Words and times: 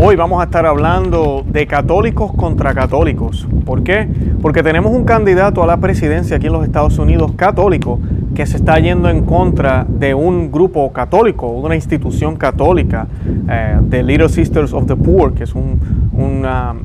Hoy 0.00 0.14
vamos 0.14 0.40
a 0.40 0.44
estar 0.44 0.64
hablando 0.64 1.44
de 1.44 1.66
católicos 1.66 2.32
contra 2.32 2.72
católicos. 2.72 3.48
¿Por 3.64 3.82
qué? 3.82 4.08
Porque 4.40 4.62
tenemos 4.62 4.92
un 4.92 5.04
candidato 5.04 5.60
a 5.60 5.66
la 5.66 5.78
presidencia 5.78 6.36
aquí 6.36 6.46
en 6.46 6.52
los 6.52 6.64
Estados 6.64 7.00
Unidos 7.00 7.32
católico 7.32 7.98
que 8.32 8.46
se 8.46 8.58
está 8.58 8.78
yendo 8.78 9.08
en 9.08 9.24
contra 9.24 9.84
de 9.88 10.14
un 10.14 10.52
grupo 10.52 10.92
católico, 10.92 11.48
una 11.48 11.74
institución 11.74 12.36
católica, 12.36 13.08
eh, 13.50 13.80
The 13.90 14.04
Little 14.04 14.28
Sisters 14.28 14.72
of 14.72 14.86
the 14.86 14.94
Poor, 14.94 15.34
que 15.34 15.42
es 15.42 15.54
una, 15.56 16.76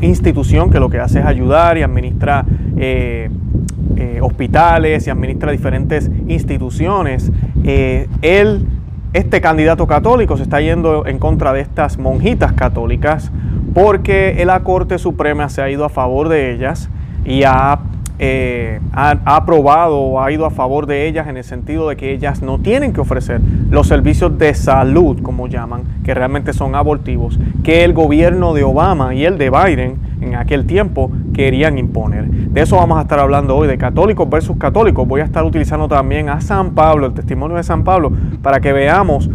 institución 0.00 0.70
que 0.70 0.80
lo 0.80 0.88
que 0.88 0.98
hace 0.98 1.18
es 1.18 1.26
ayudar 1.26 1.76
y 1.76 1.82
administrar 1.82 2.46
eh, 2.78 3.28
eh, 3.96 4.18
hospitales 4.22 5.06
y 5.06 5.10
administra 5.10 5.52
diferentes 5.52 6.10
instituciones. 6.26 7.30
él 8.22 8.66
este 9.16 9.40
candidato 9.40 9.86
católico 9.86 10.36
se 10.36 10.42
está 10.42 10.60
yendo 10.60 11.06
en 11.06 11.18
contra 11.18 11.54
de 11.54 11.62
estas 11.62 11.96
monjitas 11.96 12.52
católicas 12.52 13.32
porque 13.72 14.42
la 14.44 14.60
Corte 14.60 14.98
Suprema 14.98 15.48
se 15.48 15.62
ha 15.62 15.70
ido 15.70 15.86
a 15.86 15.88
favor 15.88 16.28
de 16.28 16.52
ellas 16.52 16.90
y 17.24 17.44
ha, 17.44 17.78
eh, 18.18 18.80
ha, 18.92 19.18
aprobado 19.24 19.98
o 19.98 20.20
ha 20.22 20.32
ido 20.32 20.46
a 20.46 20.50
favor 20.50 20.86
de 20.86 21.06
ellas 21.06 21.28
en 21.28 21.36
el 21.36 21.44
sentido 21.44 21.88
de 21.88 21.96
que 21.96 22.12
ellas 22.12 22.40
no 22.40 22.58
tienen 22.58 22.92
que 22.92 23.00
ofrecer 23.00 23.40
los 23.70 23.86
servicios 23.86 24.38
de 24.38 24.54
salud, 24.54 25.20
como 25.22 25.48
llaman, 25.48 25.82
que 26.04 26.14
realmente 26.14 26.52
son 26.52 26.74
abortivos, 26.74 27.38
que 27.62 27.84
el 27.84 27.92
gobierno 27.92 28.54
de 28.54 28.64
Obama 28.64 29.14
y 29.14 29.24
el 29.24 29.36
de 29.36 29.50
Biden 29.50 29.98
en 30.20 30.34
aquel 30.34 30.66
tiempo 30.66 31.10
querían 31.34 31.76
imponer. 31.76 32.26
De 32.26 32.62
eso 32.62 32.76
vamos 32.76 32.98
a 32.98 33.02
estar 33.02 33.18
hablando 33.18 33.56
hoy, 33.56 33.68
de 33.68 33.76
católicos 33.76 34.28
versus 34.30 34.56
católicos. 34.56 35.06
Voy 35.06 35.20
a 35.20 35.24
estar 35.24 35.44
utilizando 35.44 35.88
también 35.88 36.30
a 36.30 36.40
San 36.40 36.70
Pablo, 36.74 37.06
el 37.06 37.12
testimonio 37.12 37.56
de 37.56 37.64
San 37.64 37.84
Pablo, 37.84 38.12
para 38.42 38.60
que 38.60 38.72
veamos 38.72 39.28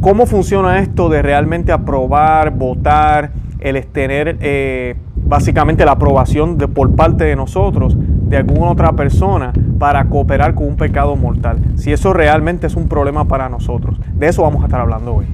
cómo 0.00 0.26
funciona 0.26 0.78
esto 0.78 1.08
de 1.08 1.20
realmente 1.20 1.72
aprobar, 1.72 2.52
votar, 2.52 3.32
el 3.60 3.84
tener 3.86 4.38
eh, 4.40 4.96
básicamente 5.28 5.84
la 5.84 5.92
aprobación 5.92 6.56
de, 6.56 6.66
por 6.68 6.96
parte 6.96 7.24
de 7.24 7.36
nosotros 7.36 7.94
de 7.98 8.38
alguna 8.38 8.70
otra 8.70 8.92
persona 8.92 9.52
para 9.78 10.06
cooperar 10.06 10.54
con 10.54 10.66
un 10.66 10.76
pecado 10.76 11.16
mortal. 11.16 11.58
Si 11.76 11.92
eso 11.92 12.12
realmente 12.12 12.66
es 12.66 12.74
un 12.74 12.88
problema 12.88 13.26
para 13.26 13.48
nosotros. 13.48 13.96
De 14.14 14.26
eso 14.26 14.42
vamos 14.42 14.62
a 14.62 14.66
estar 14.66 14.80
hablando 14.80 15.14
hoy. 15.14 15.26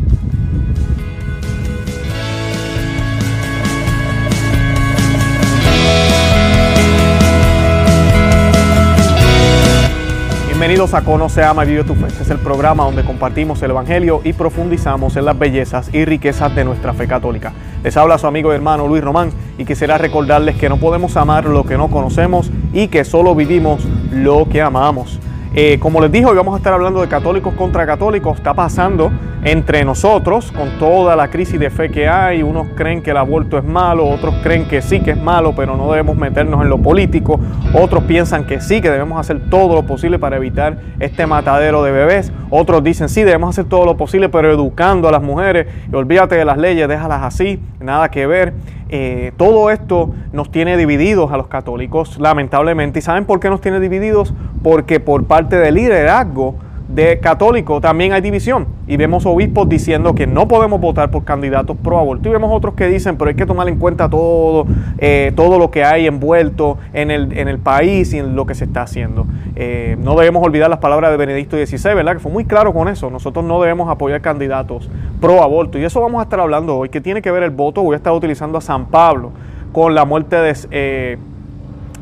Bienvenidos 10.48 10.94
a 10.94 11.02
Conoce, 11.02 11.42
Ama 11.42 11.64
y 11.64 11.68
Vive 11.68 11.84
tu 11.84 11.94
Fe. 11.94 12.06
Este 12.06 12.22
es 12.22 12.30
el 12.30 12.38
programa 12.38 12.84
donde 12.84 13.04
compartimos 13.04 13.62
el 13.62 13.72
Evangelio 13.72 14.22
y 14.24 14.32
profundizamos 14.32 15.16
en 15.16 15.24
las 15.26 15.38
bellezas 15.38 15.92
y 15.92 16.04
riquezas 16.04 16.54
de 16.54 16.64
nuestra 16.64 16.94
fe 16.94 17.06
católica. 17.06 17.52
Les 17.84 17.98
habla 17.98 18.16
su 18.16 18.26
amigo 18.26 18.50
y 18.50 18.54
hermano 18.54 18.88
Luis 18.88 19.04
Román 19.04 19.30
y 19.58 19.66
quisiera 19.66 19.98
recordarles 19.98 20.56
que 20.56 20.70
no 20.70 20.78
podemos 20.78 21.18
amar 21.18 21.44
lo 21.44 21.64
que 21.64 21.76
no 21.76 21.90
conocemos 21.90 22.50
y 22.72 22.88
que 22.88 23.04
solo 23.04 23.34
vivimos 23.34 23.84
lo 24.10 24.48
que 24.48 24.62
amamos. 24.62 25.20
Eh, 25.56 25.78
como 25.78 26.00
les 26.00 26.10
dije, 26.10 26.26
hoy 26.26 26.36
vamos 26.36 26.54
a 26.54 26.56
estar 26.56 26.72
hablando 26.72 27.00
de 27.00 27.06
católicos 27.06 27.54
contra 27.54 27.86
católicos. 27.86 28.38
Está 28.38 28.54
pasando 28.54 29.12
entre 29.44 29.84
nosotros 29.84 30.50
con 30.50 30.80
toda 30.80 31.14
la 31.14 31.28
crisis 31.28 31.60
de 31.60 31.70
fe 31.70 31.92
que 31.92 32.08
hay. 32.08 32.42
Unos 32.42 32.70
creen 32.74 33.02
que 33.02 33.12
el 33.12 33.16
aborto 33.16 33.56
es 33.56 33.62
malo, 33.62 34.04
otros 34.04 34.34
creen 34.42 34.66
que 34.66 34.82
sí 34.82 34.98
que 34.98 35.12
es 35.12 35.16
malo, 35.16 35.54
pero 35.54 35.76
no 35.76 35.88
debemos 35.92 36.16
meternos 36.16 36.60
en 36.60 36.68
lo 36.68 36.78
político. 36.78 37.38
Otros 37.72 38.02
piensan 38.02 38.46
que 38.46 38.60
sí, 38.60 38.80
que 38.80 38.90
debemos 38.90 39.20
hacer 39.20 39.48
todo 39.48 39.76
lo 39.76 39.84
posible 39.86 40.18
para 40.18 40.38
evitar 40.38 40.78
este 40.98 41.24
matadero 41.24 41.84
de 41.84 41.92
bebés. 41.92 42.32
Otros 42.50 42.82
dicen 42.82 43.08
sí, 43.08 43.22
debemos 43.22 43.50
hacer 43.50 43.66
todo 43.66 43.84
lo 43.84 43.96
posible, 43.96 44.28
pero 44.28 44.50
educando 44.50 45.06
a 45.08 45.12
las 45.12 45.22
mujeres. 45.22 45.68
Y 45.88 45.94
olvídate 45.94 46.34
de 46.34 46.44
las 46.44 46.58
leyes, 46.58 46.88
déjalas 46.88 47.22
así, 47.22 47.62
nada 47.78 48.10
que 48.10 48.26
ver. 48.26 48.54
Eh, 48.88 49.32
todo 49.36 49.70
esto 49.70 50.14
nos 50.32 50.50
tiene 50.50 50.76
divididos 50.76 51.32
a 51.32 51.36
los 51.36 51.48
católicos, 51.48 52.18
lamentablemente. 52.18 52.98
¿Y 52.98 53.02
saben 53.02 53.24
por 53.24 53.40
qué 53.40 53.50
nos 53.50 53.60
tiene 53.60 53.80
divididos? 53.80 54.34
Porque 54.62 55.00
por 55.00 55.24
parte 55.24 55.56
del 55.56 55.74
liderazgo 55.74 56.56
de 56.94 57.18
católico 57.18 57.80
también 57.80 58.12
hay 58.12 58.20
división. 58.20 58.66
Y 58.86 58.96
vemos 58.96 59.26
obispos 59.26 59.68
diciendo 59.68 60.14
que 60.14 60.26
no 60.26 60.46
podemos 60.46 60.80
votar 60.80 61.10
por 61.10 61.24
candidatos 61.24 61.76
pro 61.82 61.98
aborto. 61.98 62.28
Y 62.28 62.32
vemos 62.32 62.50
otros 62.52 62.74
que 62.74 62.86
dicen, 62.86 63.16
pero 63.16 63.30
hay 63.30 63.34
que 63.34 63.46
tomar 63.46 63.68
en 63.68 63.78
cuenta 63.78 64.08
todo, 64.08 64.66
eh, 64.98 65.32
todo 65.34 65.58
lo 65.58 65.70
que 65.70 65.82
hay 65.82 66.06
envuelto 66.06 66.78
en 66.92 67.10
el, 67.10 67.36
en 67.36 67.48
el 67.48 67.58
país 67.58 68.14
y 68.14 68.18
en 68.18 68.36
lo 68.36 68.46
que 68.46 68.54
se 68.54 68.64
está 68.64 68.82
haciendo. 68.82 69.26
Eh, 69.56 69.96
no 70.00 70.14
debemos 70.14 70.44
olvidar 70.44 70.70
las 70.70 70.78
palabras 70.78 71.10
de 71.10 71.16
Benedicto 71.16 71.56
XVI, 71.56 71.94
¿verdad? 71.94 72.12
Que 72.14 72.20
fue 72.20 72.30
muy 72.30 72.44
claro 72.44 72.72
con 72.72 72.88
eso. 72.88 73.10
Nosotros 73.10 73.44
no 73.44 73.60
debemos 73.60 73.90
apoyar 73.90 74.20
candidatos 74.20 74.88
pro 75.20 75.42
aborto. 75.42 75.78
Y 75.78 75.84
eso 75.84 76.00
vamos 76.00 76.20
a 76.20 76.24
estar 76.24 76.38
hablando 76.38 76.76
hoy. 76.76 76.90
que 76.90 77.00
tiene 77.00 77.22
que 77.22 77.30
ver 77.32 77.42
el 77.42 77.50
voto? 77.50 77.82
Voy 77.82 77.94
a 77.94 77.96
estar 77.96 78.12
utilizando 78.12 78.58
a 78.58 78.60
San 78.60 78.86
Pablo 78.86 79.32
con 79.72 79.96
la 79.96 80.04
muerte 80.04 80.36
de, 80.36 80.56
eh, 80.70 81.18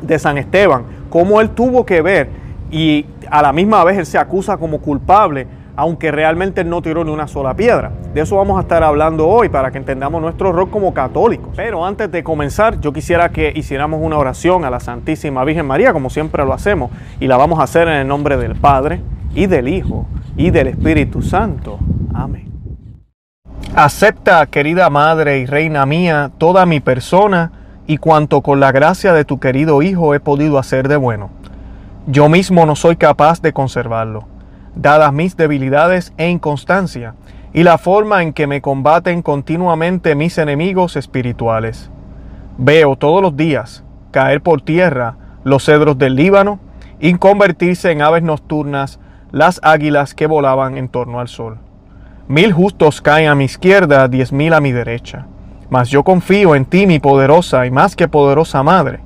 de 0.03 0.19
San 0.19 0.37
Esteban. 0.37 0.83
Cómo 1.09 1.41
él 1.41 1.49
tuvo 1.49 1.83
que 1.85 2.01
ver 2.01 2.42
y 2.73 3.05
a 3.29 3.43
la 3.43 3.53
misma 3.53 3.83
vez 3.83 3.99
él 3.99 4.05
se 4.07 4.17
acusa 4.17 4.57
como 4.57 4.79
culpable, 4.79 5.45
aunque 5.75 6.11
realmente 6.11 6.63
no 6.63 6.81
tiró 6.81 7.03
ni 7.03 7.11
una 7.11 7.27
sola 7.27 7.53
piedra. 7.53 7.91
De 8.15 8.21
eso 8.21 8.35
vamos 8.37 8.57
a 8.57 8.61
estar 8.61 8.83
hablando 8.83 9.27
hoy 9.27 9.47
para 9.47 9.69
que 9.69 9.77
entendamos 9.77 10.19
nuestro 10.23 10.51
rol 10.51 10.71
como 10.71 10.91
católicos. 10.91 11.49
Pero 11.55 11.85
antes 11.85 12.11
de 12.11 12.23
comenzar, 12.23 12.81
yo 12.81 12.91
quisiera 12.91 13.29
que 13.29 13.53
hiciéramos 13.55 13.99
una 14.01 14.17
oración 14.17 14.65
a 14.65 14.71
la 14.71 14.79
Santísima 14.79 15.43
Virgen 15.45 15.67
María, 15.67 15.93
como 15.93 16.09
siempre 16.09 16.43
lo 16.43 16.51
hacemos, 16.51 16.89
y 17.19 17.27
la 17.27 17.37
vamos 17.37 17.59
a 17.59 17.63
hacer 17.63 17.87
en 17.87 17.93
el 17.93 18.07
nombre 18.07 18.37
del 18.37 18.55
Padre, 18.55 19.01
y 19.35 19.45
del 19.45 19.67
Hijo, 19.67 20.07
y 20.35 20.49
del 20.49 20.67
Espíritu 20.67 21.21
Santo. 21.21 21.77
Amén. 22.11 22.51
Acepta, 23.75 24.47
querida 24.47 24.89
Madre 24.89 25.37
y 25.37 25.45
Reina 25.45 25.85
mía, 25.85 26.31
toda 26.39 26.65
mi 26.65 26.79
persona 26.79 27.51
y 27.85 27.97
cuanto 27.97 28.41
con 28.41 28.59
la 28.59 28.71
gracia 28.71 29.13
de 29.13 29.25
tu 29.25 29.39
querido 29.39 29.83
Hijo 29.83 30.15
he 30.15 30.19
podido 30.19 30.57
hacer 30.57 30.87
de 30.87 30.95
bueno 30.95 31.29
yo 32.05 32.27
mismo 32.27 32.65
no 32.65 32.75
soy 32.75 32.97
capaz 32.97 33.41
de 33.41 33.53
conservarlo, 33.53 34.25
dadas 34.75 35.13
mis 35.13 35.37
debilidades 35.37 36.13
e 36.17 36.29
inconstancia, 36.29 37.15
y 37.53 37.63
la 37.63 37.77
forma 37.77 38.23
en 38.23 38.33
que 38.33 38.45
me 38.45 38.61
combaten 38.61 39.21
continuamente 39.21 40.15
mis 40.15 40.37
enemigos 40.37 40.97
espirituales. 40.97 41.91
Veo 42.57 42.97
todos 42.97 43.21
los 43.21 43.37
días 43.37 43.83
caer 44.11 44.41
por 44.41 44.61
tierra 44.61 45.15
los 45.43 45.63
cedros 45.63 45.97
del 45.97 46.15
Líbano 46.15 46.59
y 46.99 47.13
convertirse 47.13 47.91
en 47.91 48.01
aves 48.01 48.23
nocturnas 48.23 48.99
las 49.31 49.59
águilas 49.63 50.13
que 50.13 50.27
volaban 50.27 50.77
en 50.77 50.89
torno 50.89 51.19
al 51.19 51.27
sol. 51.27 51.57
Mil 52.27 52.51
justos 52.53 53.01
caen 53.01 53.29
a 53.29 53.35
mi 53.35 53.45
izquierda, 53.45 54.07
diez 54.07 54.31
mil 54.31 54.53
a 54.53 54.61
mi 54.61 54.71
derecha. 54.71 55.27
Mas 55.69 55.89
yo 55.89 56.03
confío 56.03 56.55
en 56.55 56.65
ti, 56.65 56.85
mi 56.85 56.99
poderosa 56.99 57.65
y 57.65 57.71
más 57.71 57.95
que 57.95 58.07
poderosa 58.07 58.61
madre. 58.61 58.99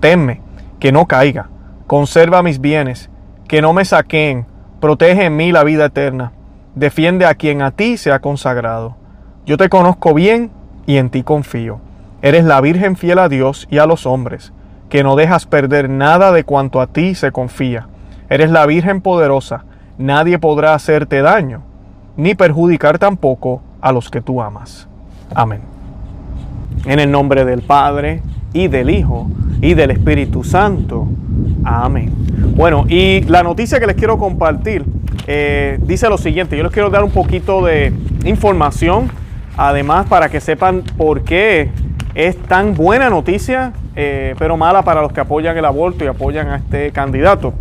Temme 0.00 0.40
que 0.78 0.92
no 0.92 1.06
caiga 1.06 1.48
Conserva 1.86 2.42
mis 2.42 2.60
bienes, 2.60 3.10
que 3.46 3.60
no 3.60 3.72
me 3.72 3.84
saquen, 3.84 4.46
protege 4.80 5.26
en 5.26 5.36
mí 5.36 5.52
la 5.52 5.64
vida 5.64 5.86
eterna, 5.86 6.32
defiende 6.74 7.26
a 7.26 7.34
quien 7.34 7.60
a 7.60 7.72
ti 7.72 7.98
se 7.98 8.10
ha 8.10 8.20
consagrado. 8.20 8.96
Yo 9.44 9.56
te 9.56 9.68
conozco 9.68 10.14
bien 10.14 10.50
y 10.86 10.96
en 10.96 11.10
ti 11.10 11.22
confío. 11.22 11.80
Eres 12.22 12.44
la 12.44 12.60
Virgen 12.62 12.96
fiel 12.96 13.18
a 13.18 13.28
Dios 13.28 13.68
y 13.70 13.78
a 13.78 13.86
los 13.86 14.06
hombres, 14.06 14.52
que 14.88 15.02
no 15.02 15.14
dejas 15.14 15.44
perder 15.44 15.90
nada 15.90 16.32
de 16.32 16.44
cuanto 16.44 16.80
a 16.80 16.86
ti 16.86 17.14
se 17.14 17.32
confía. 17.32 17.88
Eres 18.30 18.50
la 18.50 18.64
Virgen 18.64 19.02
poderosa, 19.02 19.64
nadie 19.98 20.38
podrá 20.38 20.72
hacerte 20.72 21.20
daño, 21.20 21.62
ni 22.16 22.34
perjudicar 22.34 22.98
tampoco 22.98 23.60
a 23.82 23.92
los 23.92 24.08
que 24.08 24.22
tú 24.22 24.40
amas. 24.40 24.88
Amén. 25.34 25.60
En 26.86 26.98
el 26.98 27.10
nombre 27.10 27.44
del 27.44 27.60
Padre, 27.60 28.22
y 28.54 28.68
del 28.68 28.88
Hijo, 28.88 29.26
y 29.64 29.72
del 29.72 29.90
Espíritu 29.90 30.44
Santo. 30.44 31.08
Amén. 31.64 32.12
Bueno, 32.54 32.84
y 32.86 33.22
la 33.22 33.42
noticia 33.42 33.80
que 33.80 33.86
les 33.86 33.96
quiero 33.96 34.18
compartir 34.18 34.84
eh, 35.26 35.78
dice 35.80 36.06
lo 36.10 36.18
siguiente, 36.18 36.54
yo 36.54 36.62
les 36.62 36.70
quiero 36.72 36.90
dar 36.90 37.02
un 37.02 37.10
poquito 37.10 37.64
de 37.64 37.90
información, 38.26 39.08
además 39.56 40.06
para 40.06 40.28
que 40.28 40.40
sepan 40.40 40.82
por 40.98 41.22
qué 41.22 41.70
es 42.14 42.36
tan 42.36 42.74
buena 42.74 43.08
noticia, 43.08 43.72
eh, 43.96 44.34
pero 44.38 44.58
mala 44.58 44.82
para 44.82 45.00
los 45.00 45.12
que 45.12 45.20
apoyan 45.20 45.56
el 45.56 45.64
aborto 45.64 46.04
y 46.04 46.08
apoyan 46.08 46.48
a 46.48 46.56
este 46.56 46.90
candidato. 46.90 47.54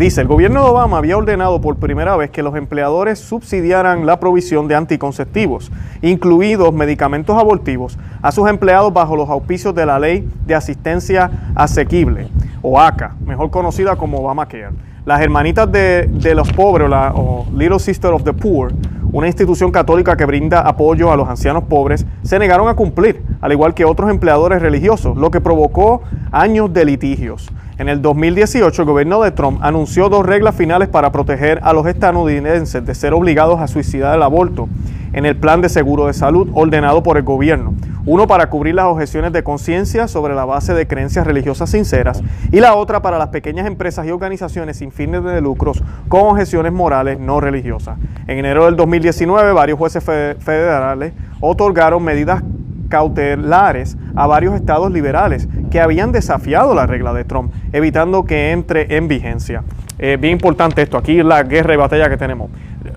Dice, 0.00 0.22
el 0.22 0.28
gobierno 0.28 0.64
de 0.64 0.70
Obama 0.70 0.96
había 0.96 1.18
ordenado 1.18 1.60
por 1.60 1.76
primera 1.76 2.16
vez 2.16 2.30
que 2.30 2.42
los 2.42 2.56
empleadores 2.56 3.18
subsidiaran 3.18 4.06
la 4.06 4.18
provisión 4.18 4.66
de 4.66 4.74
anticonceptivos, 4.74 5.70
incluidos 6.00 6.72
medicamentos 6.72 7.36
abortivos, 7.36 7.98
a 8.22 8.32
sus 8.32 8.48
empleados 8.48 8.94
bajo 8.94 9.14
los 9.14 9.28
auspicios 9.28 9.74
de 9.74 9.84
la 9.84 9.98
Ley 9.98 10.26
de 10.46 10.54
Asistencia 10.54 11.52
Asequible, 11.54 12.28
o 12.62 12.80
ACA, 12.80 13.14
mejor 13.26 13.50
conocida 13.50 13.96
como 13.96 14.20
Obamacare. 14.20 14.70
Las 15.04 15.20
hermanitas 15.20 15.70
de, 15.70 16.32
los 16.34 16.50
pobres, 16.50 16.88
o 16.90 17.44
Little 17.54 17.78
Sister 17.78 18.10
of 18.12 18.24
the 18.24 18.32
Poor, 18.32 18.72
una 19.12 19.26
institución 19.26 19.70
católica 19.70 20.16
que 20.16 20.24
brinda 20.24 20.60
apoyo 20.60 21.12
a 21.12 21.16
los 21.16 21.28
ancianos 21.28 21.64
pobres, 21.64 22.06
se 22.22 22.38
negaron 22.38 22.68
a 22.68 22.74
cumplir, 22.74 23.22
al 23.42 23.52
igual 23.52 23.74
que 23.74 23.84
otros 23.84 24.08
empleadores 24.08 24.62
religiosos, 24.62 25.18
lo 25.18 25.30
que 25.30 25.42
provocó 25.42 26.00
años 26.32 26.72
de 26.72 26.86
litigios. 26.86 27.50
En 27.80 27.88
el 27.88 28.02
2018, 28.02 28.82
el 28.82 28.86
gobierno 28.86 29.22
de 29.22 29.30
Trump 29.30 29.58
anunció 29.62 30.10
dos 30.10 30.26
reglas 30.26 30.54
finales 30.54 30.90
para 30.90 31.10
proteger 31.12 31.60
a 31.62 31.72
los 31.72 31.86
estadounidenses 31.86 32.84
de 32.84 32.94
ser 32.94 33.14
obligados 33.14 33.58
a 33.58 33.68
suicidar 33.68 34.16
el 34.16 34.22
aborto 34.22 34.68
en 35.14 35.24
el 35.24 35.34
plan 35.34 35.62
de 35.62 35.70
seguro 35.70 36.06
de 36.06 36.12
salud 36.12 36.50
ordenado 36.52 37.02
por 37.02 37.16
el 37.16 37.22
gobierno. 37.22 37.72
Uno 38.04 38.26
para 38.26 38.50
cubrir 38.50 38.74
las 38.74 38.84
objeciones 38.84 39.32
de 39.32 39.42
conciencia 39.42 40.08
sobre 40.08 40.34
la 40.34 40.44
base 40.44 40.74
de 40.74 40.86
creencias 40.86 41.26
religiosas 41.26 41.70
sinceras 41.70 42.22
y 42.52 42.60
la 42.60 42.74
otra 42.74 43.00
para 43.00 43.16
las 43.16 43.28
pequeñas 43.28 43.66
empresas 43.66 44.06
y 44.06 44.10
organizaciones 44.10 44.76
sin 44.76 44.92
fines 44.92 45.24
de 45.24 45.40
lucros 45.40 45.82
con 46.08 46.20
objeciones 46.20 46.74
morales 46.74 47.18
no 47.18 47.40
religiosas. 47.40 47.96
En 48.26 48.36
enero 48.40 48.66
del 48.66 48.76
2019 48.76 49.54
varios 49.54 49.78
jueces 49.78 50.04
federales 50.04 51.14
otorgaron 51.40 52.04
medidas 52.04 52.42
cautelares 52.90 53.96
a 54.14 54.26
varios 54.26 54.54
estados 54.54 54.90
liberales 54.92 55.48
que 55.70 55.80
habían 55.80 56.12
desafiado 56.12 56.74
la 56.74 56.86
regla 56.86 57.14
de 57.14 57.24
Trump, 57.24 57.54
evitando 57.72 58.24
que 58.24 58.50
entre 58.50 58.96
en 58.96 59.08
vigencia. 59.08 59.62
Eh, 59.98 60.18
bien 60.20 60.32
importante 60.32 60.82
esto, 60.82 60.98
aquí 60.98 61.22
la 61.22 61.42
guerra 61.44 61.72
y 61.72 61.76
batalla 61.78 62.10
que 62.10 62.18
tenemos. 62.18 62.50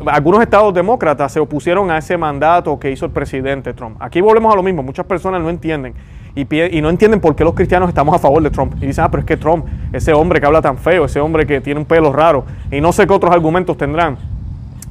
Algunos 0.06 0.42
estados 0.42 0.74
demócratas 0.74 1.32
se 1.32 1.40
opusieron 1.40 1.92
a 1.92 1.98
ese 1.98 2.18
mandato 2.18 2.78
que 2.80 2.92
hizo 2.92 3.06
el 3.06 3.12
presidente 3.12 3.74
Trump. 3.74 3.96
Aquí 4.02 4.20
volvemos 4.20 4.52
a 4.52 4.56
lo 4.58 4.64
mismo, 4.64 4.84
muchas 4.84 5.06
personas 5.06 5.42
no 5.42 5.50
entienden 5.50 5.94
y, 6.36 6.82
no 6.82 6.90
entienden 6.90 7.20
por 7.20 7.36
qué 7.36 7.44
los 7.44 7.54
cristianos 7.54 7.90
estamos 7.90 8.16
a 8.16 8.20
favor 8.20 8.42
de 8.42 8.50
Trump. 8.50 8.76
Y 8.82 8.88
dicen, 8.88 9.04
ah, 9.06 9.12
pero 9.12 9.22
es 9.22 9.28
que 9.28 9.38
Trump, 9.38 9.66
ese 9.94 10.14
hombre 10.14 10.40
que 10.40 10.48
habla 10.48 10.62
tan 10.62 10.78
feo, 10.78 11.06
ese 11.06 11.20
hombre 11.20 11.46
que 11.46 11.62
tiene 11.62 11.80
un 11.80 11.86
pelo 11.86 12.12
raro, 12.12 12.46
y 12.72 12.82
no 12.82 12.92
sé 12.92 13.06
qué 13.06 13.14
otros 13.14 13.32
argumentos 13.32 13.78
tendrán. 13.78 14.18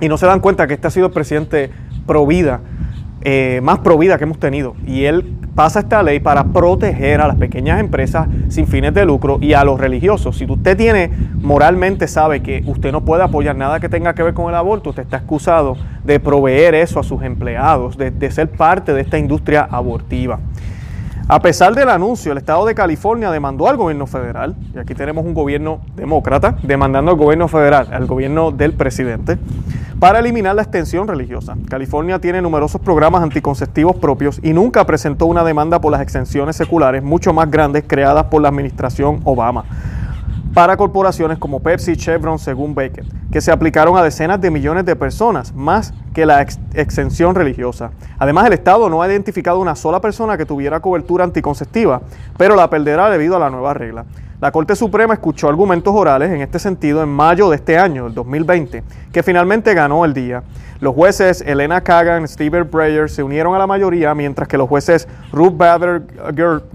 Y 0.00 0.08
no 0.08 0.16
se 0.16 0.26
dan 0.26 0.40
cuenta 0.40 0.66
que 0.66 0.74
este 0.74 0.86
ha 0.86 0.90
sido 0.90 1.06
el 1.06 1.12
presidente 1.12 1.70
pro 2.06 2.26
vida 2.26 2.60
eh, 3.24 3.60
más 3.62 3.78
provida 3.78 4.18
que 4.18 4.24
hemos 4.24 4.38
tenido. 4.38 4.74
Y 4.86 5.04
él 5.04 5.36
pasa 5.54 5.80
esta 5.80 6.02
ley 6.02 6.20
para 6.20 6.44
proteger 6.44 7.20
a 7.20 7.26
las 7.28 7.36
pequeñas 7.36 7.80
empresas 7.80 8.28
sin 8.48 8.66
fines 8.66 8.94
de 8.94 9.04
lucro 9.04 9.38
y 9.40 9.52
a 9.52 9.64
los 9.64 9.78
religiosos. 9.78 10.38
Si 10.38 10.44
usted 10.44 10.76
tiene, 10.76 11.10
moralmente 11.40 12.08
sabe 12.08 12.42
que 12.42 12.62
usted 12.66 12.92
no 12.92 13.04
puede 13.04 13.22
apoyar 13.22 13.56
nada 13.56 13.80
que 13.80 13.88
tenga 13.88 14.14
que 14.14 14.22
ver 14.22 14.34
con 14.34 14.48
el 14.48 14.54
aborto, 14.54 14.90
usted 14.90 15.02
está 15.02 15.18
excusado 15.18 15.76
de 16.04 16.20
proveer 16.20 16.74
eso 16.74 17.00
a 17.00 17.02
sus 17.02 17.22
empleados, 17.22 17.96
de 17.96 18.30
ser 18.30 18.48
parte 18.48 18.92
de 18.92 19.02
esta 19.02 19.18
industria 19.18 19.68
abortiva. 19.70 20.40
A 21.32 21.40
pesar 21.40 21.74
del 21.74 21.88
anuncio, 21.88 22.30
el 22.32 22.36
Estado 22.36 22.66
de 22.66 22.74
California 22.74 23.30
demandó 23.30 23.66
al 23.66 23.78
gobierno 23.78 24.06
federal, 24.06 24.54
y 24.74 24.78
aquí 24.78 24.94
tenemos 24.94 25.24
un 25.24 25.32
gobierno 25.32 25.80
demócrata 25.96 26.58
demandando 26.62 27.10
al 27.10 27.16
gobierno 27.16 27.48
federal, 27.48 27.88
al 27.90 28.04
gobierno 28.04 28.50
del 28.50 28.74
presidente, 28.74 29.38
para 29.98 30.18
eliminar 30.18 30.54
la 30.54 30.60
extensión 30.60 31.08
religiosa. 31.08 31.56
California 31.70 32.18
tiene 32.18 32.42
numerosos 32.42 32.82
programas 32.82 33.22
anticonceptivos 33.22 33.96
propios 33.96 34.40
y 34.42 34.52
nunca 34.52 34.84
presentó 34.84 35.24
una 35.24 35.42
demanda 35.42 35.80
por 35.80 35.90
las 35.90 36.02
exenciones 36.02 36.54
seculares 36.54 37.02
mucho 37.02 37.32
más 37.32 37.50
grandes 37.50 37.84
creadas 37.86 38.24
por 38.24 38.42
la 38.42 38.48
administración 38.48 39.22
Obama 39.24 39.64
para 40.54 40.76
corporaciones 40.76 41.38
como 41.38 41.60
Pepsi 41.60 41.92
y 41.92 41.96
Chevron, 41.96 42.38
según 42.38 42.74
Beckett, 42.74 43.06
que 43.30 43.40
se 43.40 43.50
aplicaron 43.50 43.96
a 43.96 44.02
decenas 44.02 44.40
de 44.40 44.50
millones 44.50 44.84
de 44.84 44.96
personas, 44.96 45.54
más 45.54 45.94
que 46.12 46.26
la 46.26 46.42
exención 46.74 47.34
religiosa. 47.34 47.90
Además, 48.18 48.46
el 48.46 48.52
Estado 48.52 48.88
no 48.90 49.00
ha 49.00 49.08
identificado 49.08 49.58
una 49.60 49.74
sola 49.74 50.00
persona 50.00 50.36
que 50.36 50.44
tuviera 50.44 50.80
cobertura 50.80 51.24
anticonceptiva, 51.24 52.02
pero 52.36 52.54
la 52.54 52.68
perderá 52.68 53.08
debido 53.08 53.36
a 53.36 53.38
la 53.38 53.48
nueva 53.48 53.72
regla. 53.72 54.04
La 54.42 54.50
Corte 54.50 54.74
Suprema 54.74 55.14
escuchó 55.14 55.48
argumentos 55.48 55.94
orales 55.94 56.30
en 56.30 56.42
este 56.42 56.58
sentido 56.58 57.02
en 57.02 57.08
mayo 57.08 57.48
de 57.48 57.56
este 57.56 57.78
año, 57.78 58.08
el 58.08 58.14
2020, 58.14 58.82
que 59.12 59.22
finalmente 59.22 59.72
ganó 59.72 60.04
el 60.04 60.12
día. 60.12 60.42
Los 60.82 60.96
jueces 60.96 61.42
Elena 61.46 61.80
Kagan 61.80 62.24
y 62.24 62.26
Steve 62.26 62.62
Breyer 62.64 63.08
se 63.08 63.22
unieron 63.22 63.54
a 63.54 63.58
la 63.58 63.68
mayoría, 63.68 64.16
mientras 64.16 64.48
que 64.48 64.58
los 64.58 64.68
jueces 64.68 65.06
Ruth 65.30 65.56
Bader 65.56 66.02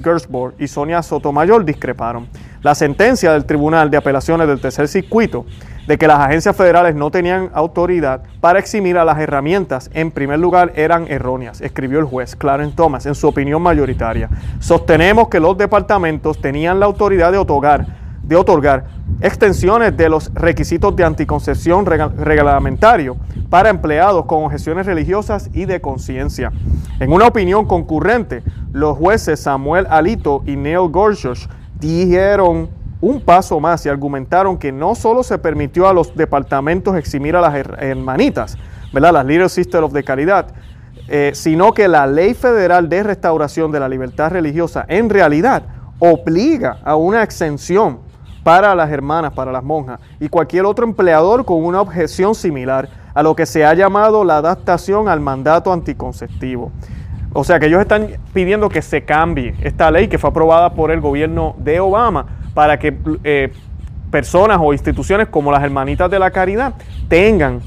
Gersborg 0.02 0.54
y 0.58 0.70
Sonia 0.70 1.04
Sotomayor 1.04 1.66
discreparon. 1.66 2.30
La 2.62 2.74
sentencia 2.74 3.34
del 3.34 3.44
Tribunal 3.44 3.92
de 3.92 3.98
Apelaciones 3.98 4.48
del 4.48 4.62
Tercer 4.62 4.88
Circuito 4.88 5.46
de 5.88 5.98
que 5.98 6.08
las 6.08 6.22
agencias 6.22 6.56
federales 6.56 6.96
no 6.96 7.12
tenían 7.12 7.50
autoridad 7.54 8.22
para 8.40 8.60
eximir 8.60 8.98
a 8.98 9.04
las 9.04 9.20
herramientas, 9.20 9.90
en 9.94 10.12
primer 10.12 10.40
lugar, 10.40 10.72
eran 10.78 11.06
erróneas, 11.10 11.60
escribió 11.60 12.00
el 12.00 12.06
juez 12.06 12.34
Clarence 12.38 12.78
Thomas 12.78 13.06
en 13.08 13.14
su 13.14 13.28
opinión 13.28 13.62
mayoritaria. 13.62 14.30
Sostenemos 14.62 15.28
que 15.28 15.42
los 15.42 15.58
departamentos 15.58 16.40
tenían 16.40 16.80
la 16.80 16.86
autoridad 16.86 17.34
de 17.34 17.40
otorgar, 17.40 18.07
de 18.28 18.36
otorgar 18.36 18.86
extensiones 19.22 19.96
de 19.96 20.10
los 20.10 20.34
requisitos 20.34 20.96
de 20.96 21.04
anticoncepción 21.04 21.86
reglamentario 21.86 23.18
para 23.50 23.70
empleados 23.70 24.26
con 24.26 24.44
objeciones 24.44 24.86
religiosas 24.86 25.50
y 25.54 25.66
de 25.66 25.80
conciencia. 25.80 26.52
En 27.00 27.12
una 27.12 27.28
opinión 27.28 27.66
concurrente, 27.66 28.44
los 28.74 28.98
jueces 28.98 29.40
Samuel 29.40 29.88
Alito 29.90 30.44
y 30.46 30.56
Neil 30.56 30.90
Gorsuch 30.90 31.48
dijeron 31.80 32.70
un 33.00 33.22
paso 33.22 33.60
más 33.60 33.86
y 33.86 33.90
argumentaron 33.90 34.58
que 34.58 34.72
no 34.72 34.96
solo 34.96 35.24
se 35.24 35.38
permitió 35.38 35.88
a 35.88 35.94
los 35.94 36.16
departamentos 36.16 36.96
eximir 36.96 37.36
a 37.36 37.42
las 37.42 37.56
hermanitas, 37.56 38.58
¿verdad? 38.92 39.14
las 39.14 39.26
Little 39.26 39.50
Sisters 39.50 39.84
of 39.84 39.94
the 39.94 40.04
Caridad, 40.04 40.48
eh, 41.08 41.32
sino 41.34 41.74
que 41.74 41.88
la 41.88 42.08
ley 42.08 42.34
federal 42.34 42.90
de 42.90 43.04
restauración 43.04 43.72
de 43.72 43.80
la 43.80 43.88
libertad 43.88 44.32
religiosa 44.32 44.86
en 44.90 45.10
realidad 45.10 45.64
obliga 46.00 46.80
a 46.84 46.96
una 46.96 47.24
exención 47.24 48.00
para 48.48 48.74
las 48.76 48.90
hermanas, 48.90 49.34
para 49.34 49.52
las 49.52 49.62
monjas 49.62 50.00
y 50.22 50.30
cualquier 50.30 50.64
otro 50.64 50.86
empleador 50.86 51.44
con 51.44 51.66
una 51.66 51.82
objeción 51.82 52.34
similar 52.34 52.88
a 53.14 53.22
lo 53.22 53.36
que 53.36 53.46
se 53.46 53.66
ha 53.66 53.74
llamado 53.74 54.24
la 54.24 54.38
adaptación 54.38 55.10
al 55.10 55.20
mandato 55.20 55.74
anticonceptivo. 55.74 56.72
O 57.34 57.44
sea 57.44 57.60
que 57.60 57.66
ellos 57.66 57.82
están 57.82 58.08
pidiendo 58.32 58.70
que 58.70 58.82
se 58.82 59.04
cambie 59.04 59.54
esta 59.62 59.92
ley 59.92 60.08
que 60.08 60.18
fue 60.18 60.30
aprobada 60.30 60.72
por 60.72 60.92
el 60.92 61.02
gobierno 61.02 61.56
de 61.58 61.82
Obama 61.82 62.26
para 62.54 62.80
que 62.80 62.98
eh, 63.26 63.52
personas 64.12 64.60
o 64.62 64.72
instituciones 64.72 65.28
como 65.28 65.52
las 65.52 65.62
hermanitas 65.62 66.10
de 66.10 66.18
la 66.18 66.32
caridad 66.32 66.74
tengan, 67.10 67.60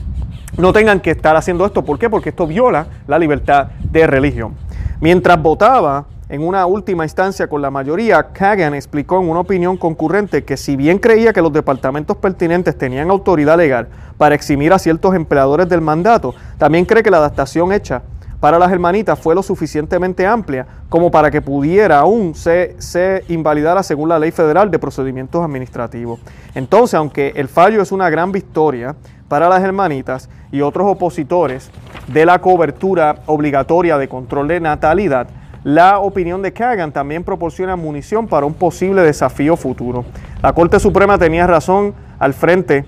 no 0.57 0.73
tengan 0.73 1.01
que 1.01 1.11
estar 1.11 1.37
haciendo 1.37 1.67
esto. 1.67 1.85
¿Por 1.85 1.99
qué? 1.99 2.09
Porque 2.09 2.31
esto 2.31 2.47
viola 2.47 2.87
la 3.07 3.19
libertad 3.19 3.69
de 3.83 4.07
religión. 4.07 4.55
Mientras 4.99 5.43
votaba 5.43 6.07
en 6.31 6.47
una 6.47 6.65
última 6.65 7.05
instancia 7.05 7.49
con 7.49 7.61
la 7.61 7.73
mayoría, 7.73 8.29
Kagan 8.33 8.73
explicó 8.75 9.21
en 9.21 9.29
una 9.29 9.41
opinión 9.41 9.77
concurrente 9.77 10.45
que 10.45 10.57
si 10.57 10.77
bien 10.77 10.99
creía 10.99 11.33
que 11.33 11.43
los 11.43 11.53
departamentos 11.53 12.17
pertinentes 12.19 12.79
tenían 12.79 13.11
autoridad 13.11 13.59
legal 13.59 13.89
para 14.17 14.37
eximir 14.37 14.73
a 14.73 14.79
ciertos 14.79 15.17
empleadores 15.17 15.69
del 15.69 15.81
mandato, 15.81 16.33
también 16.57 16.85
cree 16.85 17.03
que 17.03 17.11
la 17.11 17.17
adaptación 17.17 17.73
hecha 17.73 18.03
para 18.39 18.61
las 18.61 18.71
hermanitas 18.71 19.19
fue 19.19 19.35
lo 19.35 19.43
suficientemente 19.43 20.25
amplia 20.25 20.69
como 20.89 21.11
para 21.11 21.33
que 21.33 21.43
pudiera 21.43 21.99
aún 21.99 22.37
se, 22.37 22.77
se 22.79 23.25
invalidara 23.27 23.83
según 23.83 24.09
la 24.09 24.21
ley 24.21 24.31
federal 24.31 24.71
de 24.71 24.79
procedimientos 24.79 25.45
administrativos. 25.45 26.21
Entonces, 26.55 26.95
aunque 26.95 27.33
el 27.35 27.49
fallo 27.49 27.83
es 27.83 27.91
una 27.91 28.09
gran 28.09 28.31
victoria 28.31 28.95
para 29.27 29.49
las 29.49 29.65
hermanitas 29.65 30.31
y 30.53 30.61
otros 30.61 30.87
opositores 30.87 31.73
de 32.07 32.25
la 32.25 32.39
cobertura 32.41 33.17
obligatoria 33.27 33.99
de 33.99 34.09
control 34.09 34.47
de 34.47 34.61
natalidad, 34.61 35.27
la 35.65 35.99
opinión 35.99 36.41
de 36.41 36.53
Kagan 36.53 36.93
también 36.93 37.23
proporciona 37.23 37.77
munición 37.77 38.27
para 38.27 38.47
un 38.47 38.55
posible 38.55 39.03
desafío 39.03 39.57
futuro. 39.57 40.05
La 40.43 40.55
Corte 40.55 40.81
Suprema 40.81 41.19
tenía 41.19 41.47
razón 41.47 41.95
al 42.19 42.33
frente, 42.33 42.85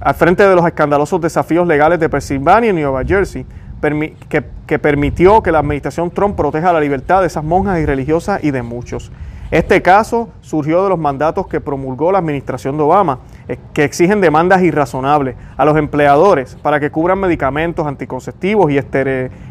al 0.00 0.14
frente 0.14 0.46
de 0.46 0.54
los 0.54 0.64
escandalosos 0.64 1.20
desafíos 1.20 1.66
legales 1.66 1.98
de 1.98 2.08
Pensilvania 2.08 2.70
y 2.70 2.72
Nueva 2.72 3.04
Jersey, 3.04 3.44
que, 4.28 4.78
permitió 4.78 5.42
que 5.42 5.50
la 5.50 5.58
administración 5.58 6.10
Trump 6.10 6.36
proteja 6.36 6.72
la 6.72 6.80
libertad 6.80 7.20
de 7.20 7.26
esas 7.26 7.42
monjas 7.42 7.80
y 7.80 7.86
religiosas 7.86 8.42
y 8.44 8.52
de 8.52 8.62
muchos. 8.62 9.10
Este 9.50 9.82
caso 9.82 10.30
surgió 10.40 10.84
de 10.84 10.90
los 10.90 10.98
mandatos 10.98 11.48
que 11.48 11.60
promulgó 11.60 12.12
la 12.12 12.18
administración 12.18 12.76
de 12.76 12.84
Obama, 12.84 13.18
que 13.72 13.84
exigen 13.84 14.20
demandas 14.20 14.62
irrazonables 14.62 15.36
a 15.56 15.64
los 15.64 15.76
empleadores 15.76 16.56
para 16.62 16.80
que 16.80 16.90
cubran 16.90 17.18
medicamentos 17.18 17.86
anticonceptivos 17.86 18.70
y 18.70 18.78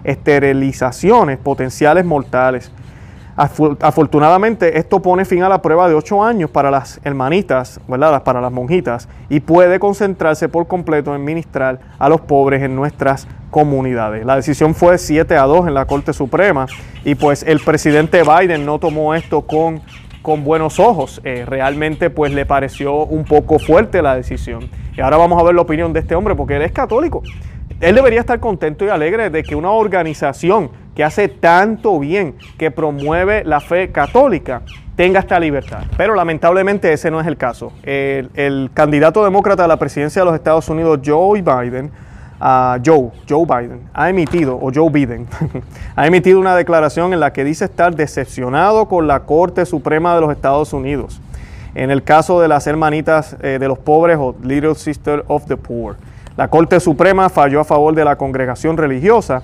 esterilizaciones 0.03 1.37
potenciales 1.37 2.05
mortales. 2.05 2.71
Afortunadamente, 3.35 4.77
esto 4.77 5.01
pone 5.01 5.25
fin 5.25 5.41
a 5.43 5.49
la 5.49 5.61
prueba 5.61 5.87
de 5.87 5.95
ocho 5.95 6.23
años 6.23 6.49
para 6.49 6.69
las 6.69 6.99
hermanitas, 7.03 7.79
¿verdad? 7.87 8.23
para 8.23 8.41
las 8.41 8.51
monjitas, 8.51 9.07
y 9.29 9.39
puede 9.39 9.79
concentrarse 9.79 10.49
por 10.49 10.67
completo 10.67 11.15
en 11.15 11.23
ministrar 11.23 11.79
a 11.97 12.09
los 12.09 12.21
pobres 12.21 12.61
en 12.61 12.75
nuestras 12.75 13.27
comunidades. 13.49 14.25
La 14.25 14.35
decisión 14.35 14.75
fue 14.75 14.97
7 14.97 15.37
a 15.37 15.43
2 15.43 15.67
en 15.67 15.73
la 15.73 15.85
Corte 15.85 16.13
Suprema 16.13 16.67
y 17.03 17.15
pues 17.15 17.43
el 17.43 17.59
presidente 17.59 18.23
Biden 18.23 18.65
no 18.65 18.79
tomó 18.79 19.15
esto 19.15 19.41
con, 19.41 19.81
con 20.21 20.43
buenos 20.43 20.79
ojos. 20.79 21.21
Eh, 21.23 21.45
realmente 21.47 22.09
pues 22.09 22.33
le 22.33 22.45
pareció 22.45 23.05
un 23.05 23.23
poco 23.23 23.59
fuerte 23.59 24.01
la 24.01 24.15
decisión. 24.15 24.69
Y 24.95 25.01
ahora 25.01 25.17
vamos 25.17 25.39
a 25.39 25.43
ver 25.43 25.55
la 25.55 25.61
opinión 25.61 25.93
de 25.93 26.01
este 26.01 26.15
hombre 26.15 26.35
porque 26.35 26.55
él 26.55 26.61
es 26.61 26.71
católico. 26.71 27.23
Él 27.79 27.95
debería 27.95 28.19
estar 28.19 28.39
contento 28.39 28.85
y 28.85 28.89
alegre 28.89 29.29
de 29.29 29.43
que 29.43 29.55
una 29.55 29.71
organización 29.71 30.69
que 30.95 31.03
hace 31.03 31.29
tanto 31.29 31.97
bien, 31.99 32.35
que 32.57 32.69
promueve 32.69 33.43
la 33.43 33.59
fe 33.59 33.91
católica, 33.91 34.61
tenga 34.95 35.19
esta 35.19 35.39
libertad. 35.39 35.83
Pero 35.97 36.13
lamentablemente 36.13 36.93
ese 36.93 37.09
no 37.09 37.19
es 37.19 37.25
el 37.25 37.37
caso. 37.37 37.73
El, 37.81 38.29
el 38.35 38.69
candidato 38.73 39.23
demócrata 39.23 39.65
a 39.65 39.67
la 39.67 39.77
presidencia 39.77 40.21
de 40.21 40.25
los 40.25 40.35
Estados 40.35 40.69
Unidos, 40.69 40.99
Joe 41.03 41.41
Biden, 41.41 41.91
Joe, 42.83 43.11
Joe 43.29 43.45
Biden, 43.45 43.81
ha 43.93 44.09
emitido, 44.09 44.55
o 44.55 44.71
Joe 44.73 44.89
Biden, 44.89 45.27
ha 45.95 46.07
emitido 46.07 46.39
una 46.39 46.55
declaración 46.55 47.13
en 47.13 47.19
la 47.19 47.33
que 47.33 47.43
dice 47.43 47.65
estar 47.65 47.95
decepcionado 47.95 48.87
con 48.87 49.07
la 49.07 49.21
Corte 49.21 49.65
Suprema 49.65 50.15
de 50.15 50.21
los 50.21 50.31
Estados 50.31 50.73
Unidos 50.73 51.21
en 51.75 51.91
el 51.91 52.03
caso 52.03 52.41
de 52.41 52.47
las 52.47 52.67
hermanitas 52.67 53.35
eh, 53.41 53.57
de 53.59 53.67
los 53.67 53.79
pobres 53.79 54.17
o 54.19 54.35
Little 54.43 54.75
Sister 54.75 55.23
of 55.27 55.45
the 55.45 55.57
Poor. 55.57 55.95
La 56.37 56.49
Corte 56.49 56.79
Suprema 56.79 57.29
falló 57.29 57.61
a 57.61 57.63
favor 57.63 57.93
de 57.93 58.05
la 58.05 58.15
congregación 58.15 58.77
religiosa 58.77 59.43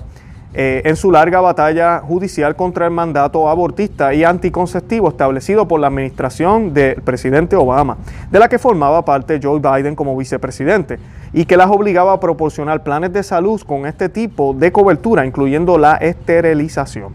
eh, 0.54 0.80
en 0.86 0.96
su 0.96 1.12
larga 1.12 1.42
batalla 1.42 2.00
judicial 2.00 2.56
contra 2.56 2.86
el 2.86 2.90
mandato 2.90 3.50
abortista 3.50 4.14
y 4.14 4.24
anticonceptivo 4.24 5.10
establecido 5.10 5.68
por 5.68 5.78
la 5.78 5.88
administración 5.88 6.72
del 6.72 7.02
presidente 7.02 7.54
Obama, 7.54 7.98
de 8.30 8.38
la 8.38 8.48
que 8.48 8.58
formaba 8.58 9.04
parte 9.04 9.40
Joe 9.42 9.60
Biden 9.60 9.94
como 9.94 10.16
vicepresidente, 10.16 10.98
y 11.34 11.44
que 11.44 11.58
las 11.58 11.70
obligaba 11.70 12.14
a 12.14 12.20
proporcionar 12.20 12.82
planes 12.82 13.12
de 13.12 13.22
salud 13.22 13.60
con 13.60 13.84
este 13.84 14.08
tipo 14.08 14.54
de 14.54 14.72
cobertura, 14.72 15.26
incluyendo 15.26 15.76
la 15.76 15.96
esterilización. 15.96 17.12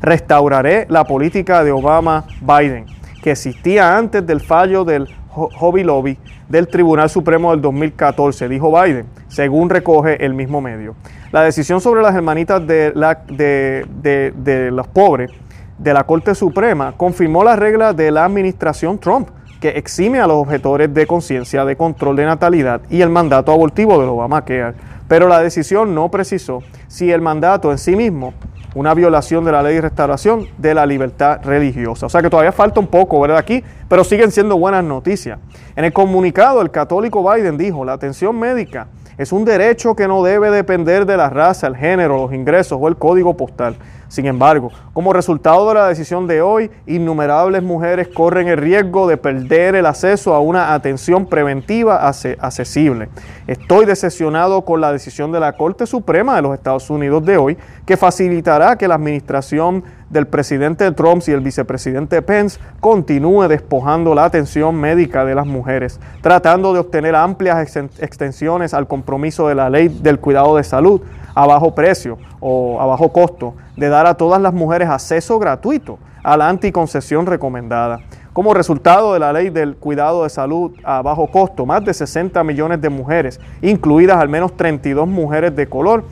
Restauraré 0.00 0.86
la 0.88 1.04
política 1.04 1.62
de 1.62 1.70
Obama-Biden, 1.70 2.86
que 3.22 3.30
existía 3.30 3.96
antes 3.96 4.26
del 4.26 4.40
fallo 4.40 4.84
del 4.84 5.08
Hobby 5.30 5.84
Lobby 5.84 6.18
del 6.52 6.68
Tribunal 6.68 7.08
Supremo 7.08 7.50
del 7.52 7.62
2014, 7.62 8.46
dijo 8.46 8.70
Biden, 8.78 9.06
según 9.28 9.70
recoge 9.70 10.22
el 10.22 10.34
mismo 10.34 10.60
medio. 10.60 10.94
La 11.32 11.40
decisión 11.40 11.80
sobre 11.80 12.02
las 12.02 12.14
hermanitas 12.14 12.66
de, 12.66 12.92
la, 12.94 13.14
de, 13.26 14.68
los 14.70 14.86
pobres 14.86 15.30
de 15.78 15.94
la 15.94 16.04
Corte 16.04 16.34
Suprema 16.34 16.92
confirmó 16.94 17.42
las 17.42 17.58
reglas 17.58 17.96
de 17.96 18.10
la 18.10 18.26
administración 18.26 18.98
Trump, 18.98 19.30
que 19.62 19.70
exime 19.70 20.20
a 20.20 20.26
los 20.26 20.36
objetores 20.36 20.92
de 20.92 21.06
conciencia 21.06 21.64
de 21.64 21.74
control 21.74 22.16
de 22.16 22.26
natalidad 22.26 22.82
y 22.90 23.00
el 23.00 23.08
mandato 23.08 23.50
abortivo 23.50 23.98
del 23.98 24.10
Obamacare. 24.10 24.74
Pero 25.08 25.28
la 25.28 25.40
decisión 25.40 25.94
no 25.94 26.10
precisó 26.10 26.62
si 26.86 27.10
el 27.10 27.22
mandato 27.22 27.72
en 27.72 27.78
sí 27.78 27.96
mismo 27.96 28.34
una 28.74 28.94
violación 28.94 29.44
de 29.44 29.52
la 29.52 29.62
ley 29.62 29.76
de 29.76 29.82
restauración 29.82 30.48
de 30.58 30.74
la 30.74 30.86
libertad 30.86 31.40
religiosa. 31.44 32.06
O 32.06 32.08
sea 32.08 32.22
que 32.22 32.30
todavía 32.30 32.52
falta 32.52 32.80
un 32.80 32.86
poco, 32.86 33.20
¿verdad? 33.20 33.38
Aquí, 33.38 33.62
pero 33.88 34.04
siguen 34.04 34.30
siendo 34.30 34.56
buenas 34.56 34.84
noticias. 34.84 35.38
En 35.76 35.84
el 35.84 35.92
comunicado, 35.92 36.62
el 36.62 36.70
católico 36.70 37.28
Biden 37.30 37.58
dijo, 37.58 37.84
la 37.84 37.92
atención 37.92 38.38
médica 38.38 38.88
es 39.18 39.32
un 39.32 39.44
derecho 39.44 39.94
que 39.94 40.08
no 40.08 40.22
debe 40.22 40.50
depender 40.50 41.04
de 41.04 41.16
la 41.16 41.28
raza, 41.28 41.66
el 41.66 41.76
género, 41.76 42.16
los 42.16 42.32
ingresos 42.32 42.78
o 42.80 42.88
el 42.88 42.96
código 42.96 43.36
postal. 43.36 43.76
Sin 44.12 44.26
embargo, 44.26 44.70
como 44.92 45.14
resultado 45.14 45.66
de 45.68 45.74
la 45.74 45.88
decisión 45.88 46.26
de 46.26 46.42
hoy, 46.42 46.70
innumerables 46.86 47.62
mujeres 47.62 48.08
corren 48.08 48.46
el 48.46 48.58
riesgo 48.58 49.08
de 49.08 49.16
perder 49.16 49.74
el 49.74 49.86
acceso 49.86 50.34
a 50.34 50.40
una 50.40 50.74
atención 50.74 51.24
preventiva 51.24 52.06
accesible. 52.06 53.08
Estoy 53.46 53.86
decepcionado 53.86 54.66
con 54.66 54.82
la 54.82 54.92
decisión 54.92 55.32
de 55.32 55.40
la 55.40 55.54
Corte 55.54 55.86
Suprema 55.86 56.36
de 56.36 56.42
los 56.42 56.52
Estados 56.52 56.90
Unidos 56.90 57.24
de 57.24 57.38
hoy, 57.38 57.56
que 57.86 57.96
facilitará 57.96 58.76
que 58.76 58.86
la 58.86 58.96
administración 58.96 59.82
del 60.10 60.26
presidente 60.26 60.92
Trump 60.92 61.22
y 61.26 61.30
el 61.30 61.40
vicepresidente 61.40 62.20
Pence 62.20 62.60
continúe 62.80 63.48
despojando 63.48 64.14
la 64.14 64.26
atención 64.26 64.74
médica 64.74 65.24
de 65.24 65.34
las 65.34 65.46
mujeres, 65.46 65.98
tratando 66.20 66.74
de 66.74 66.80
obtener 66.80 67.14
amplias 67.14 67.78
extensiones 67.98 68.74
al 68.74 68.86
compromiso 68.86 69.48
de 69.48 69.54
la 69.54 69.70
ley 69.70 69.88
del 69.88 70.18
cuidado 70.18 70.56
de 70.56 70.64
salud 70.64 71.00
a 71.34 71.46
bajo 71.46 71.74
precio 71.74 72.18
o 72.40 72.80
a 72.80 72.86
bajo 72.86 73.12
costo, 73.12 73.54
de 73.76 73.88
dar 73.88 74.06
a 74.06 74.14
todas 74.14 74.40
las 74.40 74.52
mujeres 74.52 74.88
acceso 74.88 75.38
gratuito 75.38 75.98
a 76.22 76.36
la 76.36 76.48
anticoncepción 76.48 77.26
recomendada. 77.26 78.00
Como 78.32 78.54
resultado 78.54 79.12
de 79.12 79.18
la 79.18 79.32
ley 79.32 79.50
del 79.50 79.76
cuidado 79.76 80.22
de 80.22 80.30
salud 80.30 80.72
a 80.84 81.02
bajo 81.02 81.26
costo, 81.26 81.66
más 81.66 81.84
de 81.84 81.92
60 81.92 82.42
millones 82.44 82.80
de 82.80 82.88
mujeres, 82.88 83.38
incluidas 83.60 84.16
al 84.16 84.30
menos 84.30 84.56
32 84.56 85.06
mujeres 85.06 85.54
de 85.54 85.68
color, 85.68 86.04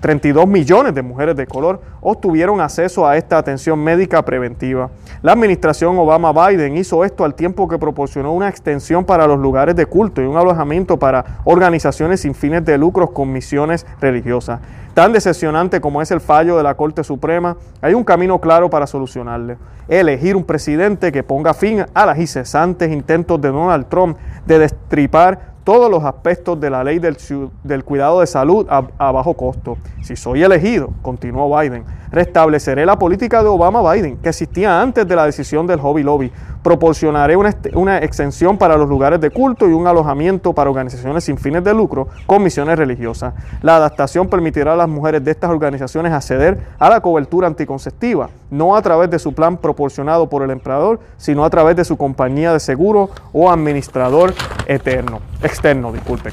32 0.00 0.46
millones 0.46 0.94
de 0.94 1.02
mujeres 1.02 1.36
de 1.36 1.46
color 1.46 1.80
obtuvieron 2.00 2.60
acceso 2.60 3.06
a 3.06 3.16
esta 3.16 3.38
atención 3.38 3.78
médica 3.78 4.24
preventiva. 4.24 4.90
La 5.22 5.32
administración 5.32 5.98
Obama-Biden 5.98 6.76
hizo 6.76 7.04
esto 7.04 7.24
al 7.24 7.34
tiempo 7.34 7.68
que 7.68 7.78
proporcionó 7.78 8.32
una 8.32 8.48
extensión 8.48 9.04
para 9.04 9.26
los 9.26 9.38
lugares 9.38 9.76
de 9.76 9.86
culto 9.86 10.22
y 10.22 10.26
un 10.26 10.36
alojamiento 10.36 10.98
para 10.98 11.42
organizaciones 11.44 12.20
sin 12.20 12.34
fines 12.34 12.64
de 12.64 12.78
lucros 12.78 13.10
con 13.10 13.32
misiones 13.32 13.86
religiosas. 14.00 14.60
Tan 14.94 15.12
decepcionante 15.12 15.80
como 15.80 16.02
es 16.02 16.10
el 16.10 16.20
fallo 16.20 16.56
de 16.56 16.64
la 16.64 16.74
Corte 16.74 17.04
Suprema, 17.04 17.56
hay 17.80 17.94
un 17.94 18.02
camino 18.02 18.40
claro 18.40 18.68
para 18.68 18.86
solucionarle. 18.86 19.56
Elegir 19.88 20.34
un 20.34 20.44
presidente 20.44 21.12
que 21.12 21.22
ponga 21.22 21.54
fin 21.54 21.84
a 21.94 22.06
las 22.06 22.18
incesantes 22.18 22.90
intentos 22.90 23.40
de 23.40 23.50
Donald 23.50 23.86
Trump 23.88 24.16
de 24.46 24.58
destripar 24.58 25.50
todos 25.64 25.90
los 25.90 26.02
aspectos 26.04 26.58
de 26.58 26.70
la 26.70 26.82
ley 26.82 26.98
del, 26.98 27.84
cuidado 27.84 28.20
de 28.20 28.26
salud 28.26 28.66
a, 28.68 29.12
bajo 29.12 29.34
costo. 29.34 29.78
Si 30.02 30.16
soy 30.16 30.42
elegido, 30.42 30.90
continuó 31.02 31.56
Biden, 31.56 31.84
restableceré 32.10 32.84
la 32.84 32.98
política 32.98 33.42
de 33.42 33.48
Obama-Biden 33.48 34.16
que 34.16 34.30
existía 34.30 34.80
antes 34.80 35.06
de 35.06 35.14
la 35.14 35.26
decisión 35.26 35.66
del 35.66 35.78
Hobby 35.78 36.02
Lobby. 36.02 36.32
Proporcionaré 36.62 37.36
una, 37.36 37.54
una, 37.74 37.98
exención 37.98 38.58
para 38.58 38.76
los 38.76 38.88
lugares 38.88 39.20
de 39.20 39.30
culto 39.30 39.68
y 39.68 39.72
un 39.72 39.86
alojamiento 39.86 40.52
para 40.52 40.70
organizaciones 40.70 41.24
sin 41.24 41.38
fines 41.38 41.64
de 41.64 41.72
lucro 41.74 42.08
con 42.26 42.42
misiones 42.42 42.78
religiosas. 42.78 43.34
La 43.62 43.76
adaptación 43.76 44.28
permitirá 44.28 44.74
a 44.74 44.76
las 44.76 44.88
mujeres 44.88 45.24
de 45.24 45.30
estas 45.30 45.50
organizaciones 45.50 46.12
acceder 46.12 46.58
a 46.78 46.90
la 46.90 47.00
cobertura 47.00 47.46
anticonceptiva, 47.46 48.28
no 48.50 48.76
a 48.76 48.82
través 48.82 49.10
de 49.10 49.18
su 49.18 49.32
plan 49.32 49.56
proporcionado 49.56 50.28
por 50.28 50.42
el 50.42 50.50
empleador, 50.50 51.00
sino 51.16 51.44
a 51.44 51.50
través 51.50 51.76
de 51.76 51.84
su 51.84 51.96
compañía 51.96 52.52
de 52.52 52.60
seguro 52.60 53.10
o 53.32 53.50
administrador 53.50 54.34
eterno 54.66 55.20
externo, 55.42 55.92
disculpen. 55.92 56.32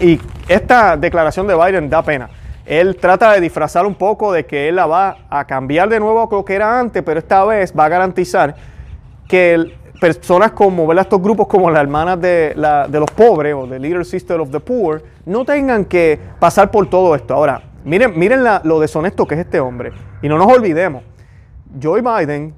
Y 0.00 0.20
esta 0.48 0.96
declaración 0.96 1.46
de 1.46 1.54
Biden 1.54 1.88
da 1.88 2.02
pena. 2.02 2.28
Él 2.66 2.96
trata 2.96 3.32
de 3.32 3.40
disfrazar 3.40 3.84
un 3.84 3.94
poco 3.94 4.32
de 4.32 4.46
que 4.46 4.68
él 4.68 4.76
la 4.76 4.86
va 4.86 5.18
a 5.28 5.44
cambiar 5.44 5.88
de 5.88 6.00
nuevo 6.00 6.22
a 6.22 6.34
lo 6.34 6.44
que 6.44 6.54
era 6.54 6.78
antes, 6.78 7.02
pero 7.02 7.20
esta 7.20 7.44
vez 7.44 7.74
va 7.78 7.84
a 7.84 7.88
garantizar 7.90 8.54
que 9.28 9.72
personas 10.00 10.52
como, 10.52 10.86
¿verdad? 10.86 11.04
estos 11.04 11.22
grupos 11.22 11.46
como 11.46 11.70
las 11.70 11.80
hermanas 11.80 12.20
de, 12.20 12.52
los 12.56 13.10
pobres 13.10 13.54
o 13.54 13.66
the 13.66 13.78
Little 13.78 14.04
Sister 14.04 14.40
of 14.40 14.50
the 14.50 14.60
Poor, 14.60 15.02
no 15.24 15.44
tengan 15.44 15.84
que 15.84 16.18
pasar 16.38 16.70
por 16.70 16.88
todo 16.88 17.14
esto. 17.14 17.34
Ahora, 17.34 17.62
miren, 17.84 18.18
miren 18.18 18.44
lo 18.64 18.80
deshonesto 18.80 19.26
que 19.26 19.34
es 19.34 19.40
este 19.40 19.60
hombre. 19.60 19.92
Y 20.22 20.28
no 20.28 20.36
nos 20.38 20.52
olvidemos, 20.52 21.02
Joe 21.82 22.02
Biden, 22.02 22.54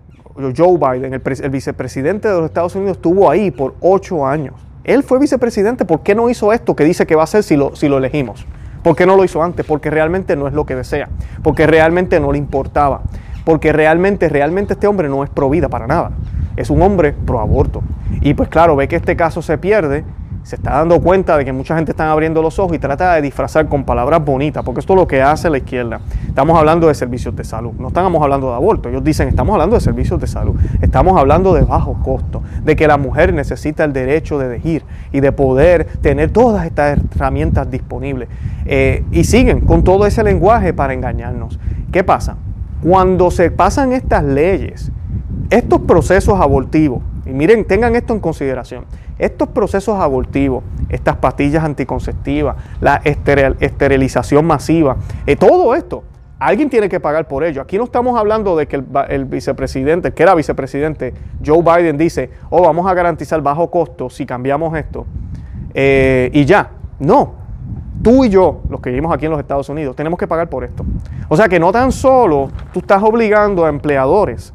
Joe 0.56 0.76
Biden, 0.78 1.14
el, 1.14 1.50
vicepresidente 1.50 2.28
de 2.28 2.34
los 2.34 2.46
Estados 2.46 2.74
Unidos, 2.74 2.96
estuvo 2.96 3.30
ahí 3.30 3.50
por 3.50 3.74
ocho 3.80 4.26
años. 4.26 4.54
Él 4.84 5.02
fue 5.02 5.18
vicepresidente, 5.18 5.84
¿por 5.84 6.02
qué 6.02 6.14
no 6.14 6.28
hizo 6.28 6.52
esto 6.52 6.76
que 6.76 6.84
dice 6.84 7.06
que 7.06 7.14
va 7.14 7.22
a 7.22 7.24
hacer 7.24 7.42
si 7.42 7.56
lo, 7.56 7.74
si 7.74 7.88
lo 7.88 7.98
elegimos? 7.98 8.46
¿Por 8.82 8.94
qué 8.94 9.04
no 9.04 9.16
lo 9.16 9.24
hizo 9.24 9.42
antes? 9.42 9.66
Porque 9.66 9.90
realmente 9.90 10.36
no 10.36 10.46
es 10.46 10.54
lo 10.54 10.64
que 10.64 10.76
desea, 10.76 11.08
porque 11.42 11.66
realmente 11.66 12.20
no 12.20 12.30
le 12.30 12.38
importaba, 12.38 13.02
porque 13.44 13.72
realmente, 13.72 14.28
realmente 14.28 14.74
este 14.74 14.86
hombre 14.86 15.08
no 15.08 15.24
es 15.24 15.30
pro 15.30 15.50
vida 15.50 15.68
para 15.68 15.88
nada. 15.88 16.12
Es 16.56 16.70
un 16.70 16.82
hombre 16.82 17.12
pro 17.12 17.40
aborto. 17.40 17.82
Y 18.20 18.34
pues 18.34 18.48
claro, 18.48 18.76
ve 18.76 18.88
que 18.88 18.96
este 18.96 19.16
caso 19.16 19.42
se 19.42 19.58
pierde 19.58 20.04
se 20.46 20.54
está 20.54 20.74
dando 20.74 21.00
cuenta 21.00 21.36
de 21.36 21.44
que 21.44 21.52
mucha 21.52 21.74
gente 21.74 21.90
está 21.90 22.12
abriendo 22.12 22.40
los 22.40 22.60
ojos 22.60 22.76
y 22.76 22.78
trata 22.78 23.14
de 23.14 23.22
disfrazar 23.22 23.68
con 23.68 23.82
palabras 23.82 24.24
bonitas, 24.24 24.62
porque 24.62 24.78
esto 24.78 24.92
es 24.92 25.00
lo 25.00 25.08
que 25.08 25.20
hace 25.20 25.50
la 25.50 25.58
izquierda. 25.58 26.00
Estamos 26.28 26.56
hablando 26.56 26.86
de 26.86 26.94
servicios 26.94 27.34
de 27.34 27.42
salud, 27.42 27.72
no 27.80 27.88
estamos 27.88 28.22
hablando 28.22 28.50
de 28.50 28.54
aborto, 28.54 28.88
ellos 28.88 29.02
dicen 29.02 29.26
estamos 29.26 29.54
hablando 29.54 29.74
de 29.74 29.80
servicios 29.80 30.20
de 30.20 30.28
salud, 30.28 30.54
estamos 30.80 31.18
hablando 31.18 31.52
de 31.52 31.62
bajo 31.62 31.94
costo, 31.94 32.44
de 32.62 32.76
que 32.76 32.86
la 32.86 32.96
mujer 32.96 33.34
necesita 33.34 33.82
el 33.82 33.92
derecho 33.92 34.38
de 34.38 34.46
elegir 34.46 34.84
y 35.10 35.18
de 35.18 35.32
poder 35.32 35.86
tener 36.00 36.30
todas 36.30 36.64
estas 36.64 37.00
herramientas 37.16 37.68
disponibles. 37.68 38.28
Eh, 38.66 39.04
y 39.10 39.24
siguen 39.24 39.62
con 39.62 39.82
todo 39.82 40.06
ese 40.06 40.22
lenguaje 40.22 40.72
para 40.72 40.94
engañarnos. 40.94 41.58
¿Qué 41.90 42.04
pasa? 42.04 42.36
Cuando 42.84 43.32
se 43.32 43.50
pasan 43.50 43.92
estas 43.92 44.22
leyes, 44.22 44.92
estos 45.50 45.80
procesos 45.82 46.40
abortivos, 46.40 47.02
y 47.24 47.30
miren, 47.30 47.64
tengan 47.64 47.96
esto 47.96 48.12
en 48.12 48.20
consideración, 48.20 48.84
estos 49.18 49.48
procesos 49.48 49.98
abortivos, 49.98 50.62
estas 50.88 51.16
pastillas 51.16 51.64
anticonceptivas, 51.64 52.56
la 52.80 53.00
esterilización 53.04 54.46
masiva, 54.46 54.96
eh, 55.26 55.36
todo 55.36 55.74
esto, 55.74 56.04
alguien 56.38 56.68
tiene 56.68 56.88
que 56.88 57.00
pagar 57.00 57.28
por 57.28 57.44
ello. 57.44 57.62
Aquí 57.62 57.78
no 57.78 57.84
estamos 57.84 58.18
hablando 58.18 58.56
de 58.56 58.66
que 58.66 58.82
el, 59.08 59.24
vicepresidente, 59.24 60.12
que 60.12 60.22
era 60.22 60.34
vicepresidente, 60.34 61.14
Joe 61.44 61.62
Biden 61.62 61.96
dice, 61.96 62.30
oh, 62.50 62.62
vamos 62.62 62.86
a 62.86 62.94
garantizar 62.94 63.40
bajo 63.40 63.70
costo 63.70 64.10
si 64.10 64.26
cambiamos 64.26 64.76
esto. 64.76 65.06
Eh, 65.74 66.30
y 66.32 66.44
ya, 66.44 66.70
no. 66.98 67.46
Tú 68.02 68.24
y 68.24 68.28
yo, 68.28 68.60
los 68.68 68.80
que 68.80 68.90
vivimos 68.90 69.12
aquí 69.12 69.24
en 69.24 69.32
los 69.32 69.40
Estados 69.40 69.68
Unidos, 69.68 69.96
tenemos 69.96 70.18
que 70.18 70.26
pagar 70.26 70.48
por 70.48 70.62
esto. 70.64 70.84
O 71.28 71.36
sea 71.36 71.48
que 71.48 71.58
no 71.58 71.72
tan 71.72 71.90
solo 71.90 72.50
tú 72.72 72.80
estás 72.80 73.02
obligando 73.02 73.64
a 73.64 73.68
empleadores 73.68 74.52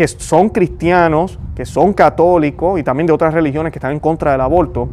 que 0.00 0.08
son 0.08 0.48
cristianos, 0.48 1.38
que 1.54 1.66
son 1.66 1.92
católicos 1.92 2.80
y 2.80 2.82
también 2.82 3.06
de 3.06 3.12
otras 3.12 3.34
religiones 3.34 3.70
que 3.70 3.78
están 3.78 3.92
en 3.92 4.00
contra 4.00 4.32
del 4.32 4.40
aborto, 4.40 4.88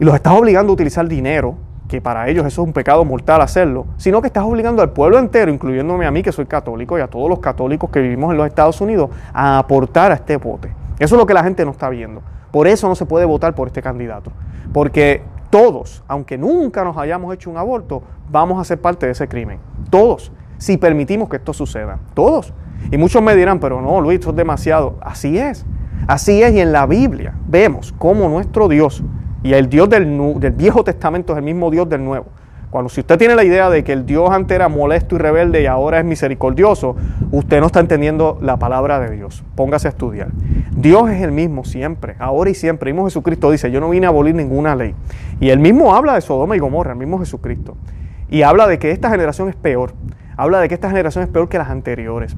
y 0.00 0.04
los 0.06 0.14
estás 0.14 0.32
obligando 0.32 0.72
a 0.72 0.72
utilizar 0.72 1.06
dinero, 1.06 1.56
que 1.86 2.00
para 2.00 2.26
ellos 2.26 2.46
eso 2.46 2.62
es 2.62 2.68
un 2.68 2.72
pecado 2.72 3.04
mortal 3.04 3.42
hacerlo, 3.42 3.84
sino 3.98 4.22
que 4.22 4.28
estás 4.28 4.44
obligando 4.44 4.80
al 4.80 4.92
pueblo 4.92 5.18
entero, 5.18 5.52
incluyéndome 5.52 6.06
a 6.06 6.10
mí 6.10 6.22
que 6.22 6.32
soy 6.32 6.46
católico 6.46 6.96
y 6.96 7.02
a 7.02 7.08
todos 7.08 7.28
los 7.28 7.40
católicos 7.40 7.90
que 7.90 8.00
vivimos 8.00 8.30
en 8.30 8.38
los 8.38 8.46
Estados 8.46 8.80
Unidos, 8.80 9.10
a 9.34 9.58
aportar 9.58 10.10
a 10.10 10.14
este 10.14 10.38
bote. 10.38 10.72
Eso 10.98 11.14
es 11.14 11.18
lo 11.18 11.26
que 11.26 11.34
la 11.34 11.44
gente 11.44 11.66
no 11.66 11.72
está 11.72 11.90
viendo. 11.90 12.22
Por 12.50 12.66
eso 12.66 12.88
no 12.88 12.94
se 12.94 13.04
puede 13.04 13.26
votar 13.26 13.54
por 13.54 13.68
este 13.68 13.82
candidato. 13.82 14.32
Porque 14.72 15.20
todos, 15.50 16.02
aunque 16.08 16.38
nunca 16.38 16.82
nos 16.82 16.96
hayamos 16.96 17.34
hecho 17.34 17.50
un 17.50 17.58
aborto, 17.58 18.02
vamos 18.30 18.58
a 18.58 18.64
ser 18.64 18.80
parte 18.80 19.04
de 19.04 19.12
ese 19.12 19.28
crimen. 19.28 19.58
Todos, 19.90 20.32
si 20.56 20.78
permitimos 20.78 21.28
que 21.28 21.36
esto 21.36 21.52
suceda. 21.52 21.98
Todos. 22.14 22.54
Y 22.90 22.96
muchos 22.96 23.22
me 23.22 23.36
dirán, 23.36 23.60
pero 23.60 23.80
no, 23.82 24.00
Luis, 24.00 24.18
esto 24.18 24.30
es 24.30 24.36
demasiado. 24.36 24.98
Así 25.00 25.38
es. 25.38 25.66
Así 26.06 26.42
es. 26.42 26.52
Y 26.54 26.60
en 26.60 26.72
la 26.72 26.86
Biblia 26.86 27.34
vemos 27.46 27.94
cómo 27.98 28.28
nuestro 28.28 28.68
Dios, 28.68 29.02
y 29.42 29.52
el 29.52 29.68
Dios 29.68 29.88
del, 29.88 30.06
Viejo 30.56 30.82
Testamento 30.84 31.32
es 31.32 31.38
el 31.38 31.44
mismo 31.44 31.70
Dios 31.70 31.88
del 31.88 32.04
Nuevo, 32.04 32.26
Cuando 32.70 32.88
si 32.88 33.00
usted 33.00 33.18
tiene 33.18 33.36
la 33.36 33.44
idea 33.44 33.70
de 33.70 33.84
que 33.84 33.92
el 33.92 34.04
Dios 34.04 34.30
antes 34.30 34.54
era 34.54 34.68
molesto 34.68 35.14
y 35.14 35.18
rebelde 35.18 35.62
y 35.62 35.66
ahora 35.66 36.00
es 36.00 36.04
misericordioso, 36.04 36.96
usted 37.30 37.60
no 37.60 37.66
está 37.66 37.80
entendiendo 37.80 38.38
la 38.42 38.56
palabra 38.56 38.98
de 38.98 39.14
Dios. 39.14 39.44
Póngase 39.54 39.88
a 39.88 39.90
estudiar. 39.90 40.28
Dios 40.72 41.08
es 41.10 41.22
el 41.22 41.32
mismo 41.32 41.64
siempre, 41.64 42.16
ahora 42.18 42.50
y 42.50 42.54
siempre. 42.54 42.90
El 42.90 42.94
mismo 42.94 43.06
Jesucristo 43.06 43.50
dice, 43.50 43.70
yo 43.70 43.80
no 43.80 43.90
vine 43.90 44.06
a 44.06 44.08
abolir 44.08 44.34
ninguna 44.34 44.74
ley. 44.74 44.94
Y 45.40 45.50
él 45.50 45.60
mismo 45.60 45.94
habla 45.94 46.14
de 46.14 46.20
Sodoma 46.20 46.56
y 46.56 46.58
Gomorra, 46.58 46.92
el 46.92 46.98
mismo 46.98 47.18
Jesucristo. 47.18 47.76
Y 48.28 48.42
habla 48.42 48.66
de 48.66 48.78
que 48.78 48.90
esta 48.90 49.08
generación 49.08 49.48
es 49.48 49.56
peor. 49.56 49.92
Habla 50.36 50.60
de 50.60 50.68
que 50.68 50.74
esta 50.74 50.88
generación 50.88 51.24
es 51.24 51.30
peor 51.30 51.48
que 51.48 51.58
las 51.58 51.70
anteriores. 51.70 52.36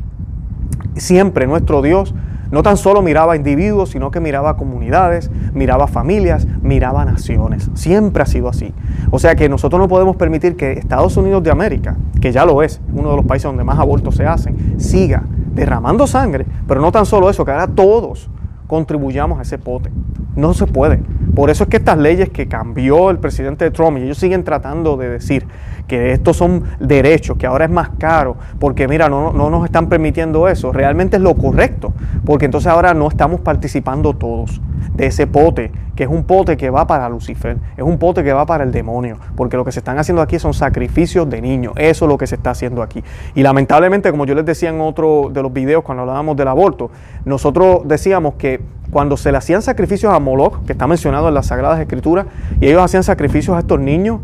Siempre 0.96 1.46
nuestro 1.46 1.82
Dios 1.82 2.14
no 2.50 2.62
tan 2.62 2.76
solo 2.76 3.00
miraba 3.00 3.34
a 3.34 3.36
individuos, 3.36 3.90
sino 3.90 4.10
que 4.10 4.18
miraba 4.18 4.50
a 4.50 4.56
comunidades, 4.56 5.30
miraba 5.54 5.84
a 5.84 5.86
familias, 5.86 6.46
miraba 6.62 7.02
a 7.02 7.04
naciones. 7.04 7.70
Siempre 7.74 8.22
ha 8.22 8.26
sido 8.26 8.48
así. 8.48 8.74
O 9.10 9.18
sea 9.18 9.36
que 9.36 9.48
nosotros 9.48 9.80
no 9.80 9.88
podemos 9.88 10.16
permitir 10.16 10.56
que 10.56 10.72
Estados 10.72 11.16
Unidos 11.16 11.42
de 11.44 11.50
América, 11.50 11.96
que 12.20 12.32
ya 12.32 12.44
lo 12.44 12.62
es, 12.62 12.80
uno 12.92 13.10
de 13.10 13.16
los 13.16 13.24
países 13.24 13.44
donde 13.44 13.64
más 13.64 13.78
abortos 13.78 14.16
se 14.16 14.26
hacen, 14.26 14.80
siga 14.80 15.22
derramando 15.54 16.06
sangre, 16.06 16.46
pero 16.66 16.80
no 16.80 16.90
tan 16.90 17.06
solo 17.06 17.30
eso, 17.30 17.44
que 17.44 17.50
ahora 17.52 17.68
todos 17.68 18.28
contribuyamos 18.66 19.38
a 19.38 19.42
ese 19.42 19.58
pote. 19.58 19.90
No 20.36 20.54
se 20.54 20.66
puede. 20.66 21.00
Por 21.34 21.50
eso 21.50 21.64
es 21.64 21.70
que 21.70 21.76
estas 21.76 21.98
leyes 21.98 22.30
que 22.30 22.48
cambió 22.48 23.10
el 23.10 23.18
presidente 23.18 23.70
Trump, 23.70 23.98
y 23.98 24.02
ellos 24.02 24.18
siguen 24.18 24.44
tratando 24.44 24.96
de 24.96 25.08
decir 25.08 25.46
que 25.90 26.12
estos 26.12 26.36
son 26.36 26.62
derechos, 26.78 27.36
que 27.36 27.48
ahora 27.48 27.64
es 27.64 27.70
más 27.72 27.90
caro, 27.98 28.36
porque 28.60 28.86
mira, 28.86 29.08
no, 29.08 29.32
no 29.32 29.50
nos 29.50 29.64
están 29.64 29.88
permitiendo 29.88 30.46
eso, 30.46 30.70
realmente 30.70 31.16
es 31.16 31.22
lo 31.22 31.34
correcto, 31.34 31.92
porque 32.24 32.44
entonces 32.44 32.70
ahora 32.70 32.94
no 32.94 33.08
estamos 33.08 33.40
participando 33.40 34.14
todos 34.14 34.60
de 34.94 35.06
ese 35.06 35.26
pote, 35.26 35.72
que 35.96 36.04
es 36.04 36.08
un 36.08 36.22
pote 36.22 36.56
que 36.56 36.70
va 36.70 36.86
para 36.86 37.08
Lucifer, 37.08 37.56
es 37.76 37.82
un 37.82 37.98
pote 37.98 38.22
que 38.22 38.32
va 38.32 38.46
para 38.46 38.62
el 38.62 38.70
demonio, 38.70 39.18
porque 39.34 39.56
lo 39.56 39.64
que 39.64 39.72
se 39.72 39.80
están 39.80 39.98
haciendo 39.98 40.22
aquí 40.22 40.38
son 40.38 40.54
sacrificios 40.54 41.28
de 41.28 41.42
niños, 41.42 41.72
eso 41.76 42.04
es 42.04 42.08
lo 42.08 42.16
que 42.16 42.28
se 42.28 42.36
está 42.36 42.50
haciendo 42.52 42.84
aquí. 42.84 43.02
Y 43.34 43.42
lamentablemente, 43.42 44.12
como 44.12 44.26
yo 44.26 44.36
les 44.36 44.46
decía 44.46 44.68
en 44.68 44.80
otro 44.80 45.28
de 45.32 45.42
los 45.42 45.52
videos 45.52 45.82
cuando 45.82 46.02
hablábamos 46.02 46.36
del 46.36 46.46
aborto, 46.46 46.92
nosotros 47.24 47.80
decíamos 47.84 48.34
que 48.34 48.60
cuando 48.92 49.16
se 49.16 49.32
le 49.32 49.38
hacían 49.38 49.60
sacrificios 49.60 50.14
a 50.14 50.20
Moloch, 50.20 50.64
que 50.66 50.72
está 50.72 50.86
mencionado 50.86 51.26
en 51.26 51.34
las 51.34 51.46
Sagradas 51.46 51.80
Escrituras, 51.80 52.26
y 52.60 52.68
ellos 52.68 52.80
hacían 52.80 53.02
sacrificios 53.02 53.56
a 53.56 53.58
estos 53.58 53.80
niños, 53.80 54.20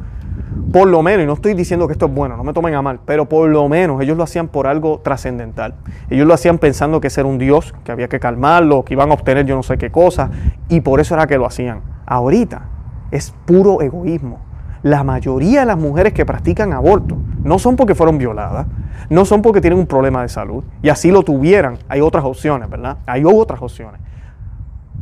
por 0.72 0.88
lo 0.88 1.02
menos, 1.02 1.24
y 1.24 1.26
no 1.26 1.34
estoy 1.34 1.54
diciendo 1.54 1.86
que 1.86 1.92
esto 1.92 2.06
es 2.06 2.14
bueno, 2.14 2.36
no 2.36 2.44
me 2.44 2.52
tomen 2.52 2.74
a 2.74 2.82
mal, 2.82 3.00
pero 3.04 3.28
por 3.28 3.48
lo 3.48 3.68
menos 3.68 4.00
ellos 4.02 4.16
lo 4.16 4.24
hacían 4.24 4.48
por 4.48 4.66
algo 4.66 5.00
trascendental. 5.00 5.74
Ellos 6.10 6.26
lo 6.26 6.34
hacían 6.34 6.58
pensando 6.58 7.00
que 7.00 7.06
ese 7.08 7.20
era 7.20 7.28
un 7.28 7.38
Dios, 7.38 7.74
que 7.84 7.92
había 7.92 8.08
que 8.08 8.20
calmarlo, 8.20 8.84
que 8.84 8.94
iban 8.94 9.10
a 9.10 9.14
obtener 9.14 9.46
yo 9.46 9.56
no 9.56 9.62
sé 9.62 9.78
qué 9.78 9.90
cosa, 9.90 10.30
y 10.68 10.80
por 10.80 11.00
eso 11.00 11.14
era 11.14 11.26
que 11.26 11.38
lo 11.38 11.46
hacían. 11.46 11.80
Ahorita 12.06 12.62
es 13.10 13.32
puro 13.46 13.80
egoísmo. 13.80 14.40
La 14.82 15.02
mayoría 15.02 15.60
de 15.60 15.66
las 15.66 15.78
mujeres 15.78 16.12
que 16.12 16.26
practican 16.26 16.72
aborto 16.72 17.16
no 17.42 17.58
son 17.58 17.76
porque 17.76 17.94
fueron 17.94 18.18
violadas, 18.18 18.66
no 19.08 19.24
son 19.24 19.42
porque 19.42 19.60
tienen 19.60 19.78
un 19.78 19.86
problema 19.86 20.22
de 20.22 20.28
salud, 20.28 20.64
y 20.82 20.88
así 20.88 21.10
lo 21.10 21.22
tuvieran, 21.22 21.78
hay 21.88 22.00
otras 22.00 22.24
opciones, 22.24 22.68
¿verdad? 22.68 22.98
Hay 23.06 23.24
otras 23.24 23.62
opciones 23.62 24.00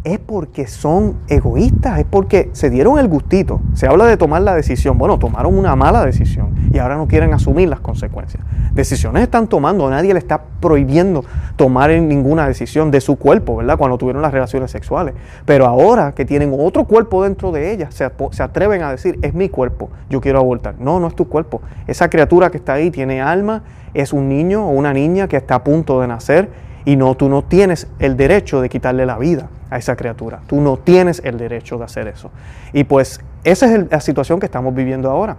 es 0.05 0.19
porque 0.19 0.67
son 0.67 1.17
egoístas, 1.29 1.99
es 1.99 2.05
porque 2.05 2.51
se 2.53 2.69
dieron 2.69 2.99
el 2.99 3.09
gustito. 3.09 3.63
Se 3.73 3.87
habla 3.87 4.05
de 4.05 4.19
tomar 4.19 4.43
la 4.43 4.55
decisión. 4.55 4.99
Bueno, 4.99 5.19
tomaron 5.19 5.57
una 5.57 5.75
mala 5.77 6.05
decisión 6.05 6.55
y 6.73 6.79
ahora 6.79 6.97
no 6.97 7.09
quieren 7.09 7.33
asumir 7.33 7.71
las 7.71 7.81
consecuencias. 7.81 8.45
Decisiones 8.75 9.23
están 9.23 9.49
tomando, 9.49 9.89
nadie 9.89 10.13
le 10.13 10.19
está 10.19 10.43
prohibiendo 10.61 11.25
tomar 11.57 11.91
ninguna 11.91 12.47
decisión 12.47 12.91
de 12.91 13.01
su 13.01 13.17
cuerpo, 13.17 13.57
¿verdad? 13.57 13.79
Cuando 13.79 13.97
tuvieron 13.97 14.21
las 14.21 14.33
relaciones 14.33 14.71
sexuales. 14.71 15.15
Pero 15.47 15.65
ahora 15.65 16.13
que 16.13 16.27
tienen 16.27 16.55
otro 16.59 16.85
cuerpo 16.85 17.23
dentro 17.23 17.51
de 17.51 17.73
ellas, 17.73 17.95
se, 17.95 18.05
atreven 18.43 18.83
a 18.83 18.91
decir, 18.91 19.19
es 19.23 19.33
mi 19.33 19.49
cuerpo, 19.49 19.89
yo 20.11 20.21
quiero 20.21 20.39
abortar. 20.39 20.75
No, 20.79 21.01
no 21.01 21.07
es 21.07 21.15
tu 21.15 21.29
cuerpo. 21.29 21.63
Esa 21.87 22.11
criatura 22.11 22.51
que 22.51 22.59
está 22.59 22.75
ahí 22.75 22.91
tiene 22.91 23.23
alma, 23.23 23.63
es 23.95 24.13
un 24.13 24.29
niño 24.29 24.67
o 24.67 24.71
una 24.71 24.93
niña 24.93 25.29
que 25.29 25.37
está 25.37 25.55
a 25.55 25.65
punto 25.65 26.01
de 26.01 26.09
nacer 26.09 26.51
y 26.85 26.97
no, 26.97 27.15
tú 27.15 27.29
no 27.29 27.43
tienes 27.43 27.87
el 27.99 28.17
derecho 28.17 28.61
de 28.61 28.69
quitarle 28.69 29.07
la 29.07 29.19
vida 29.19 29.49
a 29.71 29.79
esa 29.79 29.97
criatura. 29.97 30.41
Tú 30.47 30.61
no 30.61 30.77
tienes 30.77 31.23
el 31.25 31.39
derecho 31.39 31.79
de 31.79 31.85
hacer 31.85 32.09
eso. 32.09 32.31
Y 32.73 32.85
pues 32.85 33.21
esa 33.43 33.75
es 33.75 33.91
la 33.91 34.01
situación 34.01 34.41
que 34.41 34.47
estamos 34.47 34.75
viviendo 34.75 35.11
ahora. 35.11 35.37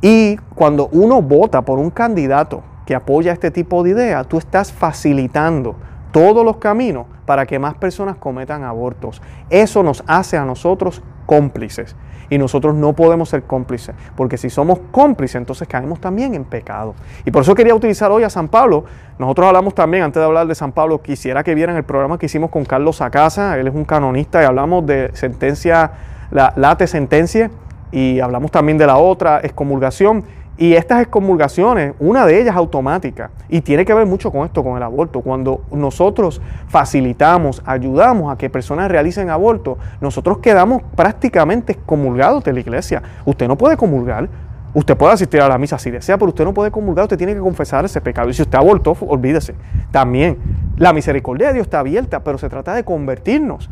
Y 0.00 0.36
cuando 0.54 0.88
uno 0.88 1.22
vota 1.22 1.62
por 1.62 1.78
un 1.78 1.90
candidato 1.90 2.62
que 2.86 2.94
apoya 2.94 3.32
este 3.32 3.50
tipo 3.50 3.82
de 3.82 3.90
idea, 3.90 4.24
tú 4.24 4.38
estás 4.38 4.72
facilitando 4.72 5.76
todos 6.12 6.44
los 6.44 6.58
caminos 6.58 7.06
para 7.26 7.46
que 7.46 7.58
más 7.58 7.74
personas 7.74 8.16
cometan 8.16 8.62
abortos. 8.62 9.20
Eso 9.50 9.82
nos 9.82 10.04
hace 10.06 10.36
a 10.36 10.44
nosotros 10.44 11.02
cómplices. 11.26 11.96
Y 12.30 12.38
nosotros 12.38 12.74
no 12.74 12.92
podemos 12.92 13.28
ser 13.28 13.42
cómplices, 13.42 13.94
porque 14.16 14.36
si 14.36 14.50
somos 14.50 14.78
cómplices, 14.90 15.36
entonces 15.36 15.68
caemos 15.68 16.00
también 16.00 16.34
en 16.34 16.44
pecado. 16.44 16.94
Y 17.24 17.30
por 17.30 17.42
eso 17.42 17.54
quería 17.54 17.74
utilizar 17.74 18.10
hoy 18.10 18.22
a 18.22 18.30
San 18.30 18.48
Pablo. 18.48 18.84
Nosotros 19.18 19.46
hablamos 19.46 19.74
también, 19.74 20.04
antes 20.04 20.20
de 20.20 20.26
hablar 20.26 20.46
de 20.46 20.54
San 20.54 20.72
Pablo, 20.72 21.00
quisiera 21.02 21.44
que 21.44 21.54
vieran 21.54 21.76
el 21.76 21.84
programa 21.84 22.18
que 22.18 22.26
hicimos 22.26 22.50
con 22.50 22.64
Carlos 22.64 23.00
Acasa, 23.00 23.58
él 23.58 23.68
es 23.68 23.74
un 23.74 23.84
canonista 23.84 24.42
y 24.42 24.44
hablamos 24.44 24.86
de 24.86 25.10
sentencia, 25.14 25.92
la 26.30 26.52
late 26.56 26.86
sentencia, 26.86 27.50
y 27.92 28.18
hablamos 28.18 28.50
también 28.50 28.76
de 28.76 28.86
la 28.86 28.96
otra, 28.96 29.40
excomulgación. 29.42 30.24
Y 30.56 30.74
estas 30.74 31.02
excomulgaciones, 31.02 31.94
una 31.98 32.24
de 32.26 32.40
ellas 32.40 32.54
automática, 32.54 33.30
y 33.48 33.60
tiene 33.60 33.84
que 33.84 33.92
ver 33.92 34.06
mucho 34.06 34.30
con 34.30 34.46
esto, 34.46 34.62
con 34.62 34.76
el 34.76 34.82
aborto. 34.84 35.20
Cuando 35.20 35.62
nosotros 35.72 36.40
facilitamos, 36.68 37.60
ayudamos 37.66 38.32
a 38.32 38.38
que 38.38 38.48
personas 38.48 38.88
realicen 38.88 39.30
aborto, 39.30 39.78
nosotros 40.00 40.38
quedamos 40.38 40.82
prácticamente 40.94 41.72
excomulgados 41.72 42.44
de 42.44 42.52
la 42.52 42.60
iglesia. 42.60 43.02
Usted 43.24 43.48
no 43.48 43.58
puede 43.58 43.76
comulgar, 43.76 44.28
usted 44.74 44.96
puede 44.96 45.14
asistir 45.14 45.40
a 45.40 45.48
la 45.48 45.58
misa 45.58 45.76
si 45.76 45.90
desea, 45.90 46.18
pero 46.18 46.28
usted 46.28 46.44
no 46.44 46.54
puede 46.54 46.70
comulgar, 46.70 47.04
usted 47.04 47.18
tiene 47.18 47.34
que 47.34 47.40
confesar 47.40 47.84
ese 47.84 48.00
pecado. 48.00 48.28
Y 48.30 48.34
si 48.34 48.42
usted 48.42 48.56
abortó, 48.56 48.96
olvídese. 49.00 49.56
También, 49.90 50.38
la 50.76 50.92
misericordia 50.92 51.48
de 51.48 51.54
Dios 51.54 51.66
está 51.66 51.80
abierta, 51.80 52.22
pero 52.22 52.38
se 52.38 52.48
trata 52.48 52.74
de 52.74 52.84
convertirnos. 52.84 53.68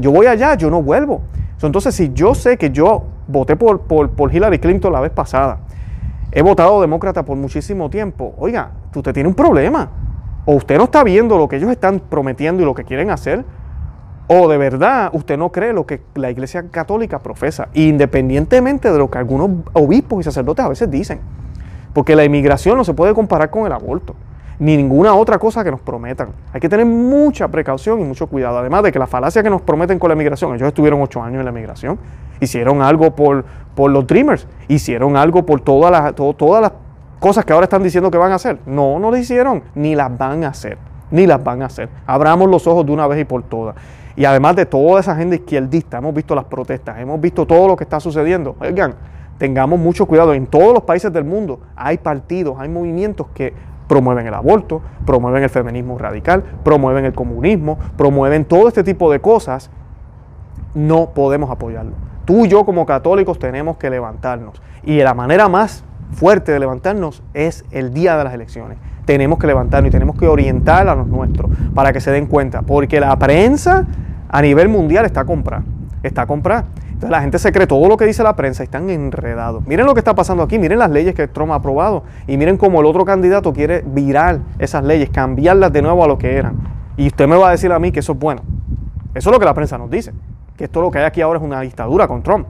Yo 0.00 0.10
voy 0.10 0.26
allá, 0.26 0.54
yo 0.54 0.68
no 0.68 0.82
vuelvo. 0.82 1.22
Entonces, 1.62 1.94
si 1.94 2.12
yo 2.12 2.34
sé 2.34 2.58
que 2.58 2.70
yo 2.70 3.04
voté 3.26 3.56
por, 3.56 3.80
por, 3.80 4.10
por 4.10 4.34
Hillary 4.34 4.58
Clinton 4.58 4.92
la 4.92 5.00
vez 5.00 5.10
pasada, 5.10 5.60
he 6.32 6.42
votado 6.42 6.80
demócrata 6.80 7.24
por 7.24 7.36
muchísimo 7.36 7.90
tiempo. 7.90 8.34
Oiga, 8.38 8.70
usted 8.94 9.12
tiene 9.12 9.28
un 9.28 9.34
problema. 9.34 9.90
O 10.44 10.54
usted 10.54 10.76
no 10.78 10.84
está 10.84 11.02
viendo 11.02 11.38
lo 11.38 11.48
que 11.48 11.56
ellos 11.56 11.70
están 11.70 12.00
prometiendo 12.00 12.62
y 12.62 12.64
lo 12.64 12.74
que 12.74 12.84
quieren 12.84 13.10
hacer, 13.10 13.44
o 14.28 14.48
de 14.48 14.56
verdad 14.56 15.10
usted 15.12 15.36
no 15.36 15.50
cree 15.50 15.72
lo 15.72 15.86
que 15.86 16.02
la 16.14 16.30
Iglesia 16.30 16.68
Católica 16.70 17.20
profesa, 17.20 17.68
independientemente 17.74 18.92
de 18.92 18.98
lo 18.98 19.10
que 19.10 19.18
algunos 19.18 19.50
obispos 19.72 20.20
y 20.20 20.22
sacerdotes 20.24 20.64
a 20.64 20.68
veces 20.68 20.90
dicen. 20.90 21.20
Porque 21.92 22.14
la 22.14 22.24
inmigración 22.24 22.76
no 22.76 22.84
se 22.84 22.94
puede 22.94 23.14
comparar 23.14 23.50
con 23.50 23.66
el 23.66 23.72
aborto 23.72 24.14
ni 24.58 24.76
ninguna 24.76 25.14
otra 25.14 25.38
cosa 25.38 25.62
que 25.62 25.70
nos 25.70 25.80
prometan. 25.80 26.28
Hay 26.52 26.60
que 26.60 26.68
tener 26.68 26.86
mucha 26.86 27.48
precaución 27.48 28.00
y 28.00 28.04
mucho 28.04 28.26
cuidado. 28.26 28.58
Además 28.58 28.82
de 28.82 28.92
que 28.92 28.98
la 28.98 29.06
falacia 29.06 29.42
que 29.42 29.50
nos 29.50 29.62
prometen 29.62 29.98
con 29.98 30.08
la 30.08 30.14
migración, 30.14 30.54
ellos 30.54 30.68
estuvieron 30.68 31.00
ocho 31.02 31.22
años 31.22 31.40
en 31.40 31.44
la 31.44 31.52
migración, 31.52 31.98
hicieron 32.40 32.82
algo 32.82 33.14
por, 33.14 33.44
por 33.76 33.90
los 33.90 34.06
Dreamers, 34.06 34.48
hicieron 34.66 35.16
algo 35.16 35.46
por 35.46 35.60
todas 35.60 35.92
las, 35.92 36.72
cosas 37.20 37.44
que 37.44 37.52
ahora 37.52 37.64
están 37.64 37.82
diciendo 37.82 38.10
que 38.10 38.18
van 38.18 38.32
a 38.32 38.36
hacer. 38.36 38.58
No, 38.66 38.98
no 38.98 39.10
lo 39.10 39.16
hicieron, 39.16 39.62
ni 39.74 39.94
las 39.94 40.16
van 40.16 40.42
a 40.44 40.48
hacer, 40.48 40.78
ni 41.10 41.26
las 41.26 41.44
van 41.44 41.62
a 41.62 41.66
hacer. 41.66 41.88
Abramos 42.06 42.48
los 42.48 42.66
ojos 42.66 42.84
de 42.86 42.92
una 42.92 43.06
vez 43.06 43.20
y 43.20 43.24
por 43.24 43.42
todas. 43.42 43.76
Y 44.16 44.24
además 44.24 44.56
de 44.56 44.64
toda 44.64 45.00
esa 45.00 45.12
agenda 45.12 45.36
izquierdista, 45.36 45.98
hemos 45.98 46.14
visto 46.14 46.34
las 46.34 46.46
protestas, 46.46 46.98
hemos 46.98 47.20
visto 47.20 47.46
todo 47.46 47.68
lo 47.68 47.76
que 47.76 47.84
está 47.84 48.00
sucediendo. 48.00 48.56
Oigan, 48.60 48.94
tengamos 49.36 49.78
mucho 49.78 50.06
cuidado. 50.06 50.32
En 50.32 50.46
todos 50.46 50.72
los 50.72 50.82
países 50.82 51.12
del 51.12 51.24
mundo 51.24 51.60
hay 51.76 51.98
partidos, 51.98 52.56
hay 52.58 52.70
movimientos 52.70 53.26
que 53.34 53.52
promueven 53.86 54.26
el 54.26 54.34
aborto, 54.34 54.80
promueven 55.04 55.42
el 55.42 55.50
feminismo 55.50 55.98
radical, 55.98 56.42
promueven 56.64 57.04
el 57.04 57.12
comunismo, 57.12 57.78
promueven 57.98 58.46
todo 58.46 58.68
este 58.68 58.82
tipo 58.82 59.12
de 59.12 59.20
cosas, 59.20 59.70
no 60.74 61.10
podemos 61.10 61.50
apoyarlo. 61.50 61.92
Tú 62.26 62.44
y 62.44 62.48
yo 62.48 62.64
como 62.64 62.84
católicos 62.84 63.38
tenemos 63.38 63.76
que 63.76 63.88
levantarnos. 63.88 64.60
Y 64.84 64.98
la 64.98 65.14
manera 65.14 65.48
más 65.48 65.84
fuerte 66.12 66.52
de 66.52 66.58
levantarnos 66.58 67.22
es 67.34 67.64
el 67.70 67.94
día 67.94 68.16
de 68.16 68.24
las 68.24 68.34
elecciones. 68.34 68.78
Tenemos 69.04 69.38
que 69.38 69.46
levantarnos 69.46 69.88
y 69.88 69.92
tenemos 69.92 70.18
que 70.18 70.26
orientar 70.26 70.88
a 70.88 70.96
los 70.96 71.06
nuestros 71.06 71.50
para 71.72 71.92
que 71.92 72.00
se 72.00 72.10
den 72.10 72.26
cuenta, 72.26 72.62
porque 72.62 72.98
la 72.98 73.16
prensa 73.16 73.86
a 74.28 74.42
nivel 74.42 74.68
mundial 74.68 75.06
está 75.06 75.24
comprada, 75.24 75.62
está 76.02 76.26
comprada. 76.26 76.64
Entonces 76.86 77.10
la 77.10 77.20
gente 77.20 77.38
se 77.38 77.52
cree 77.52 77.66
todo 77.66 77.86
lo 77.88 77.96
que 77.96 78.06
dice 78.06 78.24
la 78.24 78.34
prensa 78.34 78.62
y 78.62 78.64
están 78.64 78.90
enredados. 78.90 79.64
Miren 79.66 79.86
lo 79.86 79.94
que 79.94 80.00
está 80.00 80.14
pasando 80.14 80.42
aquí, 80.42 80.58
miren 80.58 80.80
las 80.80 80.90
leyes 80.90 81.14
que 81.14 81.28
Trump 81.28 81.52
ha 81.52 81.56
aprobado 81.56 82.02
y 82.26 82.36
miren 82.36 82.56
cómo 82.56 82.80
el 82.80 82.86
otro 82.86 83.04
candidato 83.04 83.52
quiere 83.52 83.84
virar 83.86 84.40
esas 84.58 84.82
leyes, 84.82 85.10
cambiarlas 85.10 85.72
de 85.72 85.82
nuevo 85.82 86.02
a 86.02 86.08
lo 86.08 86.18
que 86.18 86.36
eran. 86.36 86.56
Y 86.96 87.06
usted 87.06 87.28
me 87.28 87.36
va 87.36 87.48
a 87.48 87.50
decir 87.52 87.70
a 87.70 87.78
mí 87.78 87.92
que 87.92 88.00
eso 88.00 88.12
es 88.12 88.18
bueno. 88.18 88.42
Eso 89.14 89.30
es 89.30 89.32
lo 89.32 89.38
que 89.38 89.44
la 89.44 89.54
prensa 89.54 89.78
nos 89.78 89.90
dice, 89.90 90.12
que 90.56 90.64
esto 90.64 90.80
lo 90.80 90.90
que 90.90 90.98
hay 90.98 91.04
aquí 91.04 91.20
ahora 91.20 91.38
es 91.38 91.44
una 91.44 91.60
dictadura 91.60 92.08
con 92.08 92.22
Trump. 92.22 92.46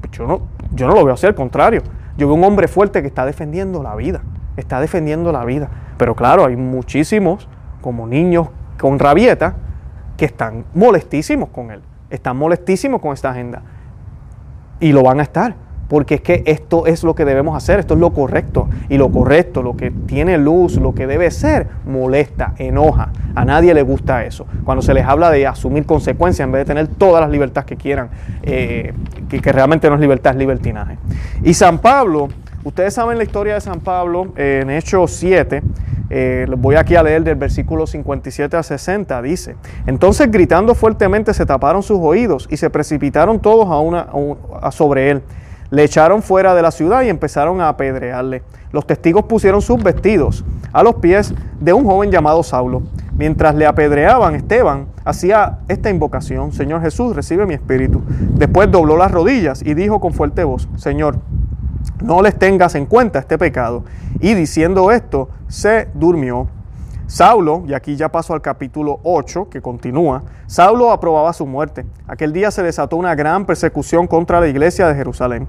Pues 0.00 0.12
yo 0.12 0.26
no, 0.26 0.42
yo 0.72 0.86
no 0.86 0.94
lo 0.94 1.04
veo 1.04 1.14
así, 1.14 1.26
al 1.26 1.34
contrario. 1.34 1.82
Yo 2.16 2.26
veo 2.26 2.36
un 2.36 2.44
hombre 2.44 2.68
fuerte 2.68 3.02
que 3.02 3.08
está 3.08 3.26
defendiendo 3.26 3.82
la 3.82 3.94
vida, 3.94 4.22
está 4.56 4.80
defendiendo 4.80 5.32
la 5.32 5.44
vida. 5.44 5.68
Pero 5.98 6.14
claro, 6.14 6.44
hay 6.46 6.56
muchísimos, 6.56 7.48
como 7.80 8.06
niños 8.06 8.48
con 8.78 8.98
rabieta, 8.98 9.56
que 10.16 10.24
están 10.24 10.64
molestísimos 10.74 11.50
con 11.50 11.70
él, 11.70 11.82
están 12.10 12.36
molestísimos 12.36 13.00
con 13.00 13.12
esta 13.12 13.30
agenda 13.30 13.62
y 14.80 14.92
lo 14.92 15.02
van 15.02 15.20
a 15.20 15.22
estar. 15.22 15.54
Porque 15.88 16.16
es 16.16 16.20
que 16.20 16.42
esto 16.46 16.86
es 16.86 17.04
lo 17.04 17.14
que 17.14 17.24
debemos 17.24 17.56
hacer, 17.56 17.78
esto 17.78 17.94
es 17.94 18.00
lo 18.00 18.12
correcto. 18.12 18.68
Y 18.88 18.98
lo 18.98 19.10
correcto, 19.10 19.62
lo 19.62 19.76
que 19.76 19.90
tiene 19.90 20.38
luz, 20.38 20.76
lo 20.76 20.94
que 20.94 21.06
debe 21.06 21.30
ser, 21.30 21.68
molesta, 21.86 22.54
enoja. 22.58 23.10
A 23.34 23.44
nadie 23.44 23.72
le 23.74 23.82
gusta 23.82 24.24
eso. 24.24 24.46
Cuando 24.64 24.82
se 24.82 24.94
les 24.94 25.04
habla 25.04 25.30
de 25.30 25.46
asumir 25.46 25.86
consecuencias 25.86 26.44
en 26.44 26.52
vez 26.52 26.62
de 26.62 26.74
tener 26.74 26.88
todas 26.88 27.20
las 27.20 27.30
libertades 27.30 27.66
que 27.66 27.76
quieran, 27.76 28.08
eh, 28.42 28.92
que, 29.28 29.52
realmente 29.52 29.88
no 29.88 29.94
es 29.94 30.00
libertad, 30.00 30.32
es 30.32 30.38
libertinaje. 30.38 30.98
Y 31.42 31.54
San 31.54 31.78
Pablo, 31.78 32.28
ustedes 32.64 32.94
saben 32.94 33.18
la 33.18 33.24
historia 33.24 33.54
de 33.54 33.60
San 33.60 33.80
Pablo 33.80 34.32
en 34.36 34.70
Hechos 34.70 35.12
7. 35.12 35.62
Eh, 36.08 36.46
voy 36.58 36.76
aquí 36.76 36.94
a 36.94 37.02
leer 37.02 37.24
del 37.24 37.34
versículo 37.34 37.86
57 37.86 38.56
a 38.56 38.62
60, 38.62 39.22
dice, 39.22 39.56
entonces 39.88 40.30
gritando 40.30 40.76
fuertemente 40.76 41.34
se 41.34 41.44
taparon 41.44 41.82
sus 41.82 41.98
oídos 42.00 42.46
y 42.48 42.58
se 42.58 42.70
precipitaron 42.70 43.40
todos 43.40 43.66
a 43.66 43.80
una, 43.80 44.06
sobre 44.70 45.10
él 45.10 45.22
le 45.70 45.84
echaron 45.84 46.22
fuera 46.22 46.54
de 46.54 46.62
la 46.62 46.70
ciudad 46.70 47.02
y 47.02 47.08
empezaron 47.08 47.60
a 47.60 47.68
apedrearle. 47.68 48.42
Los 48.72 48.86
testigos 48.86 49.24
pusieron 49.24 49.62
sus 49.62 49.82
vestidos 49.82 50.44
a 50.72 50.82
los 50.82 50.96
pies 50.96 51.34
de 51.60 51.72
un 51.72 51.84
joven 51.84 52.10
llamado 52.10 52.42
Saulo. 52.42 52.82
Mientras 53.16 53.54
le 53.54 53.66
apedreaban, 53.66 54.34
Esteban 54.34 54.86
hacía 55.04 55.60
esta 55.68 55.88
invocación, 55.88 56.52
Señor 56.52 56.82
Jesús, 56.82 57.16
recibe 57.16 57.46
mi 57.46 57.54
espíritu. 57.54 58.02
Después 58.34 58.70
dobló 58.70 58.96
las 58.96 59.10
rodillas 59.10 59.62
y 59.64 59.74
dijo 59.74 60.00
con 60.00 60.12
fuerte 60.12 60.44
voz, 60.44 60.68
Señor, 60.76 61.18
no 62.02 62.20
les 62.20 62.38
tengas 62.38 62.74
en 62.74 62.86
cuenta 62.86 63.18
este 63.18 63.38
pecado. 63.38 63.84
Y 64.20 64.34
diciendo 64.34 64.90
esto, 64.90 65.30
se 65.48 65.88
durmió. 65.94 66.48
Saulo, 67.06 67.62
y 67.68 67.72
aquí 67.72 67.94
ya 67.94 68.10
paso 68.10 68.34
al 68.34 68.42
capítulo 68.42 68.98
8 69.04 69.48
que 69.48 69.62
continúa, 69.62 70.24
Saulo 70.48 70.90
aprobaba 70.90 71.32
su 71.32 71.46
muerte. 71.46 71.86
Aquel 72.08 72.32
día 72.32 72.50
se 72.50 72.64
desató 72.64 72.96
una 72.96 73.14
gran 73.14 73.46
persecución 73.46 74.08
contra 74.08 74.40
la 74.40 74.48
iglesia 74.48 74.88
de 74.88 74.96
Jerusalén. 74.96 75.46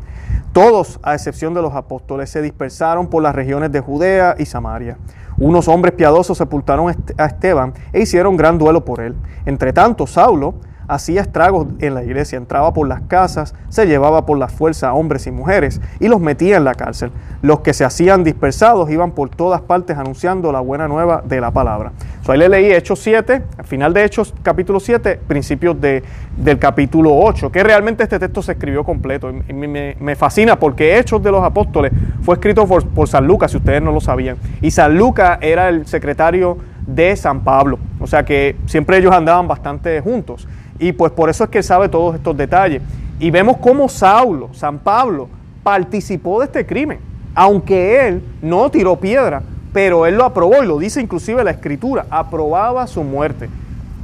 Todos, 0.53 0.99
a 1.01 1.15
excepción 1.15 1.55
de 1.55 1.63
los 1.63 1.73
apóstoles, 1.73 2.29
se 2.29 2.43
dispersaron 2.43 3.07
por 3.07 3.23
las 3.23 3.33
regiones 3.33 3.71
de 3.71 3.79
Judea 3.79 4.35
y 4.37 4.45
Samaria. 4.45 4.99
Unos 5.39 5.67
hombres 5.67 5.95
piadosos 5.95 6.37
sepultaron 6.37 6.95
a 7.17 7.25
Esteban 7.25 7.73
e 7.91 8.01
hicieron 8.01 8.37
gran 8.37 8.59
duelo 8.59 8.85
por 8.85 9.01
él. 9.01 9.15
Entre 9.47 9.73
tanto, 9.73 10.05
Saulo 10.05 10.55
hacía 10.87 11.21
estragos 11.21 11.67
en 11.79 11.93
la 11.93 12.03
iglesia, 12.03 12.37
entraba 12.37 12.73
por 12.73 12.87
las 12.87 13.01
casas, 13.01 13.53
se 13.69 13.85
llevaba 13.85 14.25
por 14.25 14.37
la 14.37 14.47
fuerza 14.47 14.89
a 14.89 14.93
hombres 14.93 15.27
y 15.27 15.31
mujeres 15.31 15.81
y 15.99 16.07
los 16.07 16.19
metía 16.19 16.57
en 16.57 16.63
la 16.63 16.75
cárcel. 16.75 17.11
Los 17.41 17.59
que 17.59 17.73
se 17.73 17.83
hacían 17.83 18.23
dispersados 18.23 18.89
iban 18.89 19.11
por 19.11 19.29
todas 19.29 19.61
partes 19.61 19.97
anunciando 19.97 20.51
la 20.51 20.59
buena 20.59 20.87
nueva 20.87 21.21
de 21.25 21.41
la 21.41 21.51
palabra. 21.51 21.91
So, 22.23 22.31
ahí 22.31 22.39
le 22.39 22.49
leí 22.49 22.71
Hechos 22.71 22.99
7, 22.99 23.43
al 23.57 23.65
final 23.65 23.93
de 23.93 24.03
Hechos 24.03 24.33
capítulo 24.41 24.79
7, 24.79 25.19
principios 25.27 25.79
de, 25.79 26.03
del 26.35 26.59
capítulo 26.59 27.15
8, 27.17 27.51
que 27.51 27.63
realmente 27.63 28.03
este 28.03 28.19
texto 28.19 28.41
se 28.41 28.53
escribió 28.53 28.83
completo. 28.83 29.29
Y 29.29 29.53
me, 29.53 30.15
fascina 30.15 30.57
porque 30.57 30.97
Hechos 30.97 31.21
de 31.21 31.31
los 31.31 31.43
Apóstoles 31.43 31.91
fue 32.21 32.35
escrito 32.35 32.65
por, 32.65 32.87
por 32.87 33.07
San 33.07 33.27
Lucas, 33.27 33.51
si 33.51 33.57
ustedes 33.57 33.81
no 33.81 33.91
lo 33.91 34.01
sabían. 34.01 34.37
Y 34.61 34.71
San 34.71 34.97
Lucas 34.97 35.37
era 35.41 35.69
el 35.69 35.85
secretario 35.85 36.57
de 36.87 37.15
San 37.15 37.41
Pablo. 37.41 37.77
O 37.99 38.07
sea 38.07 38.23
que 38.23 38.55
siempre 38.65 38.97
ellos 38.97 39.11
andaban 39.11 39.47
bastante 39.47 40.01
juntos. 40.01 40.47
Y 40.79 40.91
pues 40.91 41.11
por 41.11 41.29
eso 41.29 41.43
es 41.43 41.49
que 41.49 41.59
él 41.59 41.63
sabe 41.63 41.89
todos 41.89 42.15
estos 42.15 42.35
detalles. 42.35 42.81
Y 43.19 43.31
vemos 43.31 43.57
cómo 43.57 43.89
Saulo, 43.89 44.49
San 44.53 44.79
Pablo, 44.79 45.27
participó 45.63 46.39
de 46.39 46.45
este 46.45 46.65
crimen. 46.65 46.99
Aunque 47.33 48.07
él 48.07 48.23
no 48.41 48.69
tiró 48.69 48.95
piedra, 48.95 49.41
pero 49.73 50.05
él 50.05 50.15
lo 50.15 50.25
aprobó 50.25 50.63
y 50.63 50.67
lo 50.67 50.79
dice 50.79 51.01
inclusive 51.01 51.43
la 51.43 51.51
escritura, 51.51 52.05
aprobaba 52.09 52.87
su 52.87 53.03
muerte. 53.03 53.49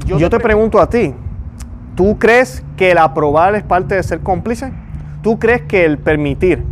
Yo, 0.05 0.29
te, 0.29 0.39
pregunto 0.39 0.79
a 0.79 0.89
ti, 0.89 1.13
¿tú 1.95 2.19
crees 2.19 2.63
que 2.75 2.91
el 2.91 2.97
aprobar 2.97 3.55
es 3.55 3.63
parte 3.63 3.95
de 3.95 4.03
ser 4.03 4.19
cómplice? 4.19 4.71
¿Tú 5.21 5.39
crees 5.39 5.61
que 5.61 5.85
el 5.85 5.97
permitir 5.97 6.63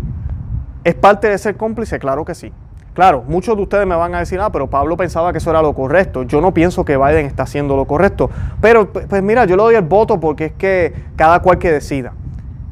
es 0.83 0.93
parte 0.95 1.29
de 1.29 1.37
ser 1.37 1.55
cómplice? 1.55 1.97
Claro 1.97 2.25
que 2.25 2.35
sí. 2.35 2.51
Claro, 2.93 3.23
muchos 3.25 3.55
de 3.55 3.63
ustedes 3.63 3.87
me 3.87 3.95
van 3.95 4.13
a 4.15 4.19
decir, 4.19 4.39
ah, 4.41 4.51
pero 4.51 4.69
Pablo 4.69 4.97
pensaba 4.97 5.31
que 5.31 5.37
eso 5.37 5.49
era 5.49 5.61
lo 5.61 5.73
correcto. 5.73 6.23
Yo 6.23 6.41
no 6.41 6.53
pienso 6.53 6.83
que 6.83 6.97
Biden 6.97 7.25
está 7.25 7.43
haciendo 7.43 7.77
lo 7.77 7.85
correcto. 7.85 8.29
Pero, 8.59 8.91
pues 8.91 9.23
mira, 9.23 9.45
yo 9.45 9.55
le 9.55 9.63
doy 9.63 9.75
el 9.75 9.83
voto 9.83 10.19
porque 10.19 10.47
es 10.47 10.51
que 10.53 10.93
cada 11.15 11.39
cual 11.41 11.57
que 11.57 11.71
decida. 11.71 12.13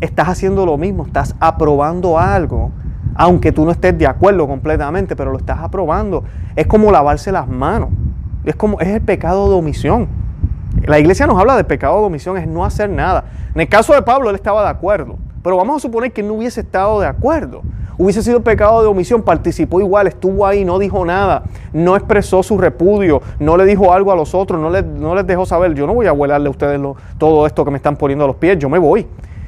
Estás 0.01 0.27
haciendo 0.27 0.65
lo 0.65 0.77
mismo, 0.77 1.05
estás 1.05 1.35
aprobando 1.39 2.19
algo, 2.19 2.71
aunque 3.15 3.51
tú 3.51 3.63
no 3.63 3.71
estés 3.71 3.97
de 3.97 4.07
acuerdo 4.07 4.45
completamente, 4.47 5.15
pero 5.15 5.31
lo 5.31 5.37
estás 5.37 5.59
aprobando. 5.59 6.25
Es 6.55 6.67
como 6.67 6.91
lavarse 6.91 7.31
las 7.31 7.47
manos. 7.47 7.89
Es 8.43 8.55
como, 8.55 8.79
es 8.81 8.89
el 8.89 9.01
pecado 9.01 9.49
de 9.49 9.55
omisión. 9.55 10.07
La 10.85 10.99
iglesia 10.99 11.27
nos 11.27 11.39
habla 11.39 11.55
de 11.55 11.63
pecado 11.63 11.99
de 11.99 12.07
omisión, 12.07 12.37
es 12.37 12.47
no 12.47 12.65
hacer 12.65 12.89
nada. 12.89 13.25
En 13.55 13.61
el 13.61 13.69
caso 13.69 13.93
de 13.93 14.01
Pablo, 14.01 14.29
él 14.29 14.35
estaba 14.35 14.63
de 14.63 14.69
acuerdo. 14.69 15.17
Pero 15.49 15.57
vamos 15.57 15.77
a 15.77 15.79
suponer 15.79 16.11
que 16.11 16.21
no 16.21 16.35
hubiese 16.35 16.61
estado 16.61 16.99
de 16.99 17.07
acuerdo 17.07 17.63
hubiese 17.97 18.23
sido 18.23 18.39
pecado 18.41 18.81
de 18.81 18.87
omisión, 18.87 19.23
participó 19.23 19.81
igual, 19.81 20.07
estuvo 20.07 20.45
ahí, 20.47 20.63
no 20.63 20.79
dijo 20.79 21.03
nada, 21.03 21.43
no 21.73 21.97
expresó 21.97 22.41
su 22.43 22.57
repudio, 22.57 23.21
no 23.39 23.57
le 23.57 23.65
dijo 23.65 23.91
algo 23.91 24.13
a 24.13 24.15
los 24.15 24.33
otros, 24.33 24.61
no, 24.61 24.69
no 24.69 25.15
les 25.15 25.27
dejó 25.27 25.45
saber, 25.45 25.73
yo 25.73 25.85
no 25.85 25.93
voy 25.93 26.05
a 26.05 26.13
huelarle 26.13 26.47
a 26.47 26.51
ustedes 26.51 26.79
todo 27.17 27.45
esto 27.45 27.65
que 27.65 27.71
me 27.71 27.77
están 27.77 27.97
poniendo 27.97 28.23
a 28.23 28.27
los 28.27 28.37
pies, 28.37 28.57
yo 28.57 28.69
me 28.69 28.79
voy. 28.79 29.05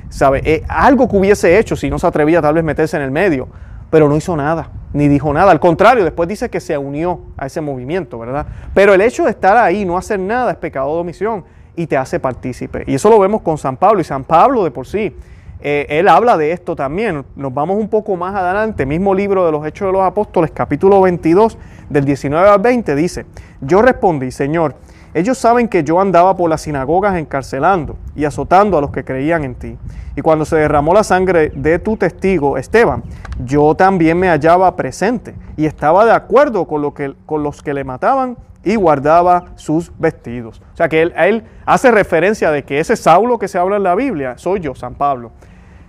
¿Sabe? 0.10 0.42
Eh, 0.44 0.64
algo 0.68 1.08
que 1.08 1.16
hubiese 1.16 1.58
hecho 1.58 1.78
si 1.78 1.90
no 1.90 1.98
se 1.98 2.06
atrevía 2.06 2.42
tal 2.42 2.56
vez 2.56 2.64
meterse 2.66 2.98
en 2.98 3.04
el 3.04 3.12
medio, 3.12 3.48
pero 3.90 4.10
no 4.10 4.18
hizo 4.18 4.36
nada, 4.36 4.70
ni 4.92 5.08
dijo 5.08 5.32
nada. 5.32 5.50
Al 5.52 5.62
contrario, 5.62 6.04
después 6.04 6.28
dice 6.28 6.50
que 6.50 6.60
se 6.60 6.78
unió 6.78 7.22
a 7.38 7.46
ese 7.46 7.62
movimiento, 7.62 8.20
¿verdad? 8.20 8.48
Pero 8.74 8.94
el 8.94 9.00
hecho 9.00 9.24
de 9.24 9.30
estar 9.30 9.56
ahí, 9.56 9.86
no 9.86 9.98
hacer 9.98 10.20
nada, 10.20 10.52
es 10.52 10.58
pecado 10.58 10.94
de 10.96 11.00
omisión 11.00 11.46
y 11.78 11.88
te 11.88 11.96
hace 11.96 12.20
partícipe. 12.20 12.84
Y 12.88 12.96
eso 12.96 13.10
lo 13.10 13.18
vemos 13.18 13.42
con 13.42 13.58
San 13.58 13.78
Pablo. 13.78 14.02
Y 14.02 14.04
San 14.04 14.26
Pablo 14.26 14.66
de 14.66 14.72
por 14.72 14.86
sí 14.86 15.16
eh, 15.63 15.86
él 15.89 16.08
habla 16.08 16.38
de 16.38 16.52
esto 16.52 16.76
también. 16.76 17.24
Nos 17.36 17.54
vamos 17.54 17.78
un 17.78 17.88
poco 17.88 18.15
más 18.15 18.34
adelante, 18.36 18.86
mismo 18.86 19.13
libro 19.13 19.45
de 19.45 19.52
los 19.52 19.65
Hechos 19.65 19.88
de 19.88 19.93
los 19.93 20.02
Apóstoles, 20.02 20.52
capítulo 20.52 21.02
22, 21.02 21.58
del 21.89 22.06
19 22.06 22.50
al 22.50 22.60
20, 22.60 22.95
dice, 22.95 23.26
yo 23.62 23.82
respondí, 23.82 24.32
Señor, 24.32 24.76
ellos 25.13 25.38
saben 25.38 25.67
que 25.67 25.84
yo 25.84 26.00
andaba 26.00 26.36
por 26.36 26.50
las 26.50 26.62
sinagogas 26.62 27.17
encarcelando 27.17 27.97
y 28.15 28.26
azotando 28.26 28.78
a 28.78 28.82
los 28.82 28.91
que 28.91 29.04
creían 29.04 29.43
en 29.43 29.56
ti. 29.56 29.78
Y 30.15 30.21
cuando 30.21 30.45
se 30.45 30.56
derramó 30.56 30.93
la 30.93 31.04
sangre 31.04 31.52
de 31.54 31.80
tu 31.80 31.97
testigo, 31.97 32.58
Esteban, 32.58 33.04
yo 33.45 33.76
también 33.76 34.17
me 34.17 34.30
hallaba 34.30 34.76
presente 34.76 35.36
y 35.58 35.65
estaba 35.65 36.06
de 36.06 36.13
acuerdo 36.13 36.65
con, 36.65 36.82
lo 36.82 36.93
que, 36.93 37.13
con 37.26 37.43
los 37.43 37.62
que 37.62 37.74
le 37.74 37.84
mataban 37.84 38.38
y 38.63 38.76
guardaba 38.76 39.45
sus 39.56 39.91
vestidos. 40.00 40.62
O 40.74 40.78
sea 40.78 40.88
que 40.88 41.02
él, 41.02 41.13
él 41.17 41.43
hace 41.65 41.91
referencia 41.91 42.50
de 42.50 42.63
que 42.63 42.80
ese 42.80 42.95
Saulo 42.95 43.38
que 43.38 43.47
se 43.47 43.58
habla 43.58 43.76
en 43.76 43.84
la 43.84 43.95
Biblia 43.95 44.38
soy 44.38 44.62
yo, 44.62 44.76
San 44.76 44.95
Pablo 44.95 45.32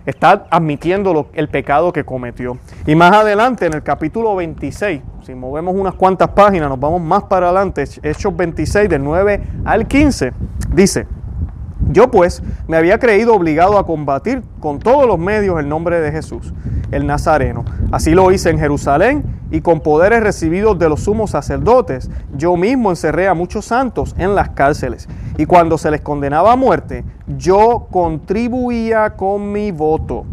está 0.05 0.45
admitiendo 0.49 1.29
el 1.33 1.47
pecado 1.49 1.93
que 1.93 2.03
cometió. 2.03 2.57
Y 2.85 2.95
más 2.95 3.13
adelante, 3.13 3.65
en 3.65 3.73
el 3.73 3.83
capítulo 3.83 4.35
26, 4.35 5.01
si 5.23 5.35
movemos 5.35 5.75
unas 5.75 5.93
cuantas 5.95 6.29
páginas, 6.29 6.69
nos 6.69 6.79
vamos 6.79 7.01
más 7.01 7.23
para 7.23 7.47
adelante, 7.47 7.83
Hechos 8.01 8.35
26, 8.35 8.89
del 8.89 9.03
9 9.03 9.41
al 9.65 9.87
15, 9.87 10.33
dice, 10.73 11.07
yo 11.89 12.09
pues 12.09 12.41
me 12.67 12.77
había 12.77 12.97
creído 12.97 13.35
obligado 13.35 13.77
a 13.77 13.85
combatir 13.85 14.41
con 14.59 14.79
todos 14.79 15.05
los 15.05 15.19
medios 15.19 15.59
el 15.59 15.67
nombre 15.67 15.99
de 15.99 16.11
Jesús, 16.11 16.53
el 16.91 17.05
Nazareno. 17.05 17.65
Así 17.91 18.11
lo 18.11 18.31
hice 18.31 18.49
en 18.49 18.59
Jerusalén 18.59 19.23
y 19.53 19.61
con 19.61 19.81
poderes 19.81 20.23
recibidos 20.23 20.79
de 20.79 20.89
los 20.89 21.01
sumos 21.01 21.29
sacerdotes, 21.29 22.09
yo 22.35 22.57
mismo 22.57 22.89
encerré 22.89 23.27
a 23.27 23.35
muchos 23.35 23.65
santos 23.65 24.15
en 24.17 24.33
las 24.33 24.49
cárceles. 24.49 25.07
Y 25.37 25.45
cuando 25.45 25.77
se 25.77 25.91
les 25.91 26.01
condenaba 26.01 26.53
a 26.53 26.55
muerte, 26.55 27.05
yo 27.37 27.85
contribuía 27.91 29.11
con 29.11 29.51
mi 29.51 29.71
voto. 29.71 30.25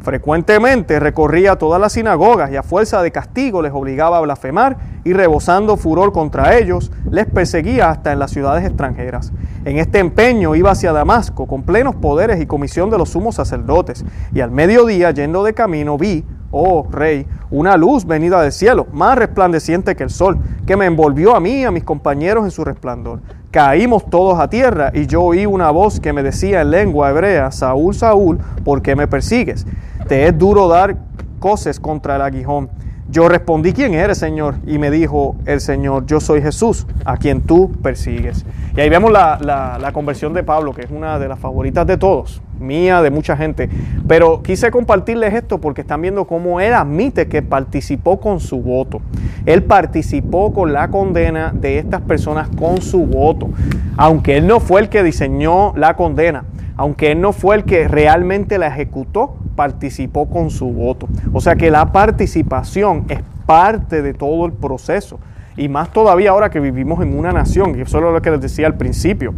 Frecuentemente 0.00 0.98
recorría 0.98 1.54
todas 1.54 1.80
las 1.80 1.92
sinagogas 1.92 2.50
y 2.50 2.56
a 2.56 2.64
fuerza 2.64 3.00
de 3.00 3.12
castigo 3.12 3.62
les 3.62 3.72
obligaba 3.72 4.18
a 4.18 4.22
blasfemar 4.22 4.76
y 5.04 5.12
rebosando 5.12 5.76
furor 5.76 6.12
contra 6.12 6.58
ellos, 6.58 6.90
les 7.08 7.26
perseguía 7.26 7.90
hasta 7.90 8.12
en 8.12 8.18
las 8.18 8.32
ciudades 8.32 8.66
extranjeras. 8.66 9.32
En 9.64 9.78
este 9.78 10.00
empeño 10.00 10.56
iba 10.56 10.72
hacia 10.72 10.92
Damasco 10.92 11.46
con 11.46 11.62
plenos 11.62 11.94
poderes 11.94 12.40
y 12.40 12.46
comisión 12.46 12.90
de 12.90 12.98
los 12.98 13.10
sumos 13.10 13.36
sacerdotes. 13.36 14.04
Y 14.34 14.40
al 14.40 14.50
mediodía, 14.50 15.12
yendo 15.12 15.44
de 15.44 15.54
camino, 15.54 15.96
vi 15.96 16.24
oh 16.54 16.86
rey, 16.90 17.26
una 17.50 17.76
luz 17.76 18.06
venida 18.06 18.40
del 18.40 18.52
cielo, 18.52 18.86
más 18.92 19.18
resplandeciente 19.18 19.96
que 19.96 20.04
el 20.04 20.10
sol, 20.10 20.38
que 20.66 20.76
me 20.76 20.86
envolvió 20.86 21.34
a 21.34 21.40
mí 21.40 21.60
y 21.60 21.64
a 21.64 21.70
mis 21.70 21.84
compañeros 21.84 22.44
en 22.44 22.50
su 22.50 22.64
resplandor. 22.64 23.20
Caímos 23.50 24.08
todos 24.08 24.38
a 24.38 24.48
tierra 24.48 24.90
y 24.94 25.06
yo 25.06 25.22
oí 25.22 25.46
una 25.46 25.70
voz 25.70 26.00
que 26.00 26.12
me 26.12 26.22
decía 26.22 26.60
en 26.62 26.70
lengua 26.70 27.10
hebrea, 27.10 27.50
Saúl, 27.50 27.94
Saúl, 27.94 28.38
¿por 28.64 28.82
qué 28.82 28.96
me 28.96 29.06
persigues? 29.06 29.66
Te 30.08 30.26
es 30.26 30.38
duro 30.38 30.68
dar 30.68 30.96
coces 31.38 31.78
contra 31.78 32.16
el 32.16 32.22
aguijón. 32.22 32.70
Yo 33.10 33.28
respondí, 33.28 33.74
¿quién 33.74 33.92
eres, 33.92 34.16
Señor? 34.16 34.54
Y 34.66 34.78
me 34.78 34.90
dijo 34.90 35.36
el 35.44 35.60
Señor, 35.60 36.06
yo 36.06 36.20
soy 36.20 36.40
Jesús, 36.40 36.86
a 37.04 37.18
quien 37.18 37.42
tú 37.42 37.70
persigues. 37.82 38.46
Y 38.74 38.80
ahí 38.80 38.88
vemos 38.88 39.12
la, 39.12 39.38
la, 39.40 39.92
conversión 39.92 40.32
de 40.32 40.42
Pablo, 40.42 40.72
que 40.72 40.82
es 40.82 40.90
una 40.90 41.18
de 41.18 41.28
las 41.28 41.38
favoritas 41.38 41.86
de 41.86 41.98
todos, 41.98 42.40
mía, 42.58 43.02
de 43.02 43.10
mucha 43.10 43.36
gente. 43.36 43.68
Pero 44.08 44.42
quise 44.42 44.70
compartirles 44.70 45.34
esto 45.34 45.60
porque 45.60 45.82
están 45.82 46.00
viendo 46.00 46.26
cómo 46.26 46.60
él 46.60 46.72
admite 46.72 47.28
que 47.28 47.42
participó 47.42 48.18
con 48.20 48.40
su 48.40 48.62
voto. 48.62 49.02
Él 49.44 49.62
participó 49.62 50.54
con 50.54 50.72
la 50.72 50.88
condena 50.88 51.52
de 51.54 51.78
estas 51.78 52.00
personas 52.00 52.48
con 52.58 52.80
su 52.80 53.04
voto. 53.06 53.50
Aunque 53.98 54.38
él 54.38 54.46
no 54.46 54.60
fue 54.60 54.80
el 54.80 54.88
que 54.88 55.02
diseñó 55.02 55.74
la 55.76 55.94
condena, 55.94 56.46
aunque 56.76 57.12
él 57.12 57.20
no 57.20 57.32
fue 57.32 57.56
el 57.56 57.64
que 57.64 57.86
realmente 57.86 58.56
la 58.56 58.68
ejecutó, 58.68 59.36
participó 59.54 60.28
con 60.28 60.50
su 60.50 60.66
voto. 60.66 61.08
O 61.32 61.40
sea 61.40 61.56
que 61.56 61.70
la 61.70 61.92
participación 61.92 63.04
es 63.08 63.20
parte 63.46 64.02
de 64.02 64.14
todo 64.14 64.46
el 64.46 64.52
proceso. 64.52 65.18
Y 65.56 65.68
más 65.68 65.92
todavía 65.92 66.30
ahora 66.30 66.50
que 66.50 66.58
vivimos 66.58 67.00
en 67.00 67.16
una 67.16 67.30
nación, 67.30 67.78
y 67.78 67.82
eso 67.82 67.98
es 67.98 68.02
lo 68.02 68.20
que 68.20 68.30
les 68.30 68.40
decía 68.40 68.66
al 68.66 68.74
principio, 68.74 69.34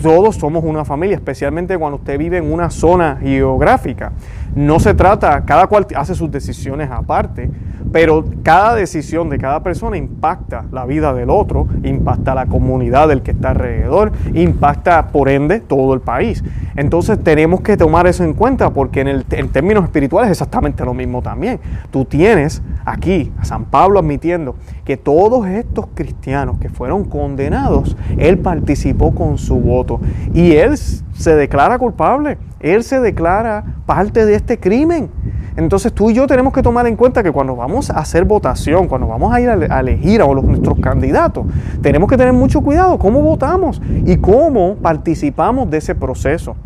todos 0.00 0.36
somos 0.36 0.62
una 0.62 0.84
familia, 0.84 1.16
especialmente 1.16 1.76
cuando 1.76 1.96
usted 1.96 2.18
vive 2.18 2.36
en 2.36 2.52
una 2.52 2.70
zona 2.70 3.18
geográfica. 3.20 4.12
No 4.56 4.80
se 4.80 4.94
trata, 4.94 5.44
cada 5.44 5.66
cual 5.66 5.86
hace 5.94 6.14
sus 6.14 6.30
decisiones 6.30 6.90
aparte, 6.90 7.50
pero 7.92 8.24
cada 8.42 8.74
decisión 8.74 9.28
de 9.28 9.36
cada 9.36 9.62
persona 9.62 9.98
impacta 9.98 10.64
la 10.72 10.86
vida 10.86 11.12
del 11.12 11.28
otro, 11.28 11.68
impacta 11.84 12.34
la 12.34 12.46
comunidad 12.46 13.08
del 13.08 13.20
que 13.20 13.32
está 13.32 13.50
alrededor, 13.50 14.12
impacta 14.32 15.08
por 15.08 15.28
ende 15.28 15.60
todo 15.60 15.92
el 15.92 16.00
país. 16.00 16.42
Entonces 16.74 17.22
tenemos 17.22 17.60
que 17.60 17.76
tomar 17.76 18.06
eso 18.06 18.24
en 18.24 18.32
cuenta 18.32 18.70
porque 18.70 19.02
en, 19.02 19.24
en 19.30 19.48
términos 19.50 19.84
espirituales 19.84 20.30
es 20.30 20.38
exactamente 20.38 20.86
lo 20.86 20.94
mismo 20.94 21.20
también. 21.20 21.60
Tú 21.90 22.06
tienes 22.06 22.62
aquí 22.86 23.32
a 23.38 23.44
San 23.44 23.66
Pablo 23.66 23.98
admitiendo 23.98 24.56
que 24.86 24.96
todos 24.96 25.46
estos 25.48 25.86
cristianos 25.94 26.56
que 26.58 26.70
fueron 26.70 27.04
condenados, 27.04 27.94
él 28.16 28.38
participó 28.38 29.14
con 29.14 29.36
su 29.36 29.56
voto 29.56 30.00
y 30.32 30.52
él 30.52 30.78
se 31.18 31.34
declara 31.34 31.78
culpable, 31.78 32.38
él 32.60 32.82
se 32.84 33.00
declara 33.00 33.64
parte 33.86 34.24
de 34.26 34.34
este 34.34 34.58
crimen. 34.58 35.10
Entonces 35.56 35.92
tú 35.92 36.10
y 36.10 36.14
yo 36.14 36.26
tenemos 36.26 36.52
que 36.52 36.62
tomar 36.62 36.86
en 36.86 36.96
cuenta 36.96 37.22
que 37.22 37.32
cuando 37.32 37.56
vamos 37.56 37.88
a 37.88 37.94
hacer 37.94 38.26
votación, 38.26 38.88
cuando 38.88 39.06
vamos 39.06 39.32
a 39.32 39.40
ir 39.40 39.48
a 39.48 39.80
elegir 39.80 40.20
a 40.20 40.26
nuestros 40.26 40.78
candidatos, 40.80 41.46
tenemos 41.80 42.10
que 42.10 42.18
tener 42.18 42.34
mucho 42.34 42.60
cuidado 42.60 42.98
cómo 42.98 43.22
votamos 43.22 43.80
y 44.04 44.18
cómo 44.18 44.76
participamos 44.76 45.70
de 45.70 45.78
ese 45.78 45.94
proceso. 45.94 46.56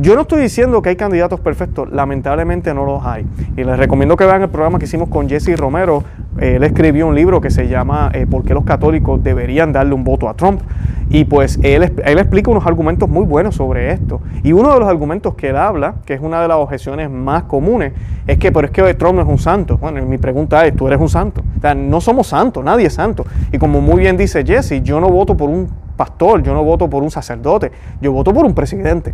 Yo 0.00 0.14
no 0.14 0.22
estoy 0.22 0.42
diciendo 0.42 0.80
que 0.80 0.90
hay 0.90 0.96
candidatos 0.96 1.40
perfectos, 1.40 1.90
lamentablemente 1.90 2.72
no 2.72 2.84
los 2.84 3.04
hay. 3.04 3.26
Y 3.56 3.64
les 3.64 3.76
recomiendo 3.76 4.16
que 4.16 4.24
vean 4.24 4.42
el 4.42 4.48
programa 4.48 4.78
que 4.78 4.84
hicimos 4.84 5.08
con 5.08 5.28
Jesse 5.28 5.56
Romero. 5.58 6.04
Él 6.38 6.62
escribió 6.62 7.08
un 7.08 7.16
libro 7.16 7.40
que 7.40 7.50
se 7.50 7.66
llama 7.66 8.10
eh, 8.14 8.26
¿Por 8.30 8.44
qué 8.44 8.54
los 8.54 8.64
católicos 8.64 9.22
deberían 9.24 9.72
darle 9.72 9.94
un 9.94 10.04
voto 10.04 10.28
a 10.28 10.34
Trump? 10.34 10.60
Y 11.10 11.24
pues 11.24 11.58
él, 11.62 11.92
él, 12.04 12.18
explica 12.18 12.52
unos 12.52 12.64
argumentos 12.66 13.08
muy 13.08 13.26
buenos 13.26 13.56
sobre 13.56 13.90
esto. 13.90 14.20
Y 14.44 14.52
uno 14.52 14.72
de 14.72 14.78
los 14.78 14.88
argumentos 14.88 15.34
que 15.34 15.48
él 15.48 15.56
habla, 15.56 15.96
que 16.06 16.14
es 16.14 16.20
una 16.20 16.40
de 16.40 16.46
las 16.46 16.56
objeciones 16.56 17.10
más 17.10 17.42
comunes, 17.42 17.92
es 18.28 18.38
que, 18.38 18.52
pero 18.52 18.66
es 18.66 18.70
que 18.70 18.94
Trump 18.94 19.16
no 19.16 19.22
es 19.22 19.28
un 19.28 19.38
santo. 19.38 19.76
Bueno, 19.76 20.06
mi 20.06 20.18
pregunta 20.18 20.64
es, 20.64 20.76
¿tú 20.76 20.86
eres 20.86 21.00
un 21.00 21.08
santo? 21.08 21.42
O 21.58 21.60
sea, 21.60 21.74
no 21.74 22.00
somos 22.00 22.28
santos, 22.28 22.64
nadie 22.64 22.86
es 22.86 22.94
santo. 22.94 23.26
Y 23.50 23.58
como 23.58 23.80
muy 23.80 23.98
bien 23.98 24.16
dice 24.16 24.44
Jesse, 24.46 24.82
yo 24.84 25.00
no 25.00 25.08
voto 25.08 25.36
por 25.36 25.50
un 25.50 25.68
pastor, 25.96 26.44
yo 26.44 26.54
no 26.54 26.62
voto 26.62 26.88
por 26.88 27.02
un 27.02 27.10
sacerdote, 27.10 27.72
yo 28.00 28.12
voto 28.12 28.32
por 28.32 28.46
un 28.46 28.54
presidente. 28.54 29.12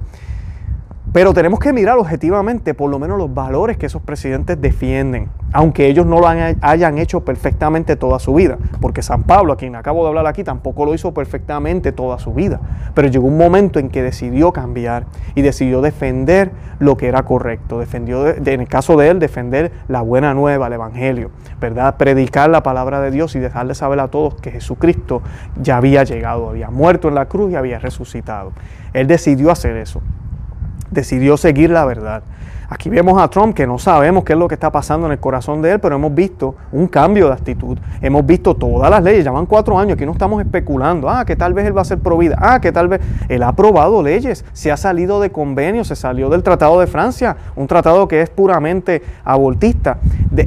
Pero 1.16 1.32
tenemos 1.32 1.60
que 1.60 1.72
mirar 1.72 1.96
objetivamente 1.96 2.74
por 2.74 2.90
lo 2.90 2.98
menos 2.98 3.16
los 3.16 3.32
valores 3.32 3.78
que 3.78 3.86
esos 3.86 4.02
presidentes 4.02 4.60
defienden, 4.60 5.30
aunque 5.50 5.86
ellos 5.86 6.04
no 6.04 6.20
lo 6.20 6.28
hayan 6.28 6.98
hecho 6.98 7.24
perfectamente 7.24 7.96
toda 7.96 8.18
su 8.18 8.34
vida. 8.34 8.58
Porque 8.82 9.00
San 9.00 9.22
Pablo, 9.22 9.54
a 9.54 9.56
quien 9.56 9.76
acabo 9.76 10.02
de 10.02 10.08
hablar 10.08 10.26
aquí, 10.26 10.44
tampoco 10.44 10.84
lo 10.84 10.92
hizo 10.92 11.14
perfectamente 11.14 11.90
toda 11.90 12.18
su 12.18 12.34
vida. 12.34 12.60
Pero 12.92 13.08
llegó 13.08 13.28
un 13.28 13.38
momento 13.38 13.78
en 13.78 13.88
que 13.88 14.02
decidió 14.02 14.52
cambiar 14.52 15.06
y 15.34 15.40
decidió 15.40 15.80
defender 15.80 16.50
lo 16.80 16.98
que 16.98 17.08
era 17.08 17.22
correcto. 17.22 17.78
Defendió, 17.78 18.28
en 18.28 18.46
el 18.46 18.68
caso 18.68 18.98
de 18.98 19.08
él, 19.08 19.18
defender 19.18 19.72
la 19.88 20.02
buena 20.02 20.34
nueva, 20.34 20.66
el 20.66 20.74
Evangelio, 20.74 21.30
¿verdad? 21.58 21.96
Predicar 21.96 22.50
la 22.50 22.62
palabra 22.62 23.00
de 23.00 23.10
Dios 23.10 23.34
y 23.36 23.38
dejarle 23.38 23.74
saber 23.74 24.00
a 24.00 24.08
todos 24.08 24.34
que 24.34 24.50
Jesucristo 24.50 25.22
ya 25.62 25.78
había 25.78 26.04
llegado, 26.04 26.50
había 26.50 26.68
muerto 26.68 27.08
en 27.08 27.14
la 27.14 27.24
cruz 27.24 27.52
y 27.52 27.56
había 27.56 27.78
resucitado. 27.78 28.52
Él 28.92 29.06
decidió 29.06 29.50
hacer 29.50 29.78
eso 29.78 30.02
decidió 30.90 31.36
seguir 31.36 31.70
la 31.70 31.84
verdad. 31.84 32.22
Aquí 32.68 32.88
vemos 32.88 33.20
a 33.22 33.28
Trump 33.28 33.54
que 33.54 33.64
no 33.64 33.78
sabemos 33.78 34.24
qué 34.24 34.32
es 34.32 34.38
lo 34.38 34.48
que 34.48 34.54
está 34.54 34.72
pasando 34.72 35.06
en 35.06 35.12
el 35.12 35.20
corazón 35.20 35.62
de 35.62 35.72
él, 35.72 35.80
pero 35.80 35.94
hemos 35.94 36.12
visto 36.12 36.56
un 36.72 36.88
cambio 36.88 37.28
de 37.28 37.34
actitud. 37.34 37.78
Hemos 38.00 38.26
visto 38.26 38.56
todas 38.56 38.90
las 38.90 39.04
leyes, 39.04 39.24
ya 39.24 39.30
van 39.30 39.46
cuatro 39.46 39.78
años, 39.78 39.94
aquí 39.94 40.04
no 40.04 40.12
estamos 40.12 40.42
especulando, 40.42 41.08
ah, 41.08 41.24
que 41.24 41.36
tal 41.36 41.54
vez 41.54 41.64
él 41.66 41.76
va 41.76 41.82
a 41.82 41.84
ser 41.84 41.98
pro 41.98 42.18
vida, 42.18 42.36
ah, 42.40 42.60
que 42.60 42.72
tal 42.72 42.88
vez 42.88 43.00
él 43.28 43.44
ha 43.44 43.48
aprobado 43.48 44.02
leyes, 44.02 44.44
se 44.52 44.72
ha 44.72 44.76
salido 44.76 45.20
de 45.20 45.30
convenios, 45.30 45.86
se 45.86 45.96
salió 45.96 46.28
del 46.28 46.42
Tratado 46.42 46.80
de 46.80 46.88
Francia, 46.88 47.36
un 47.54 47.68
tratado 47.68 48.08
que 48.08 48.20
es 48.20 48.30
puramente 48.30 49.00
abortista, 49.24 49.98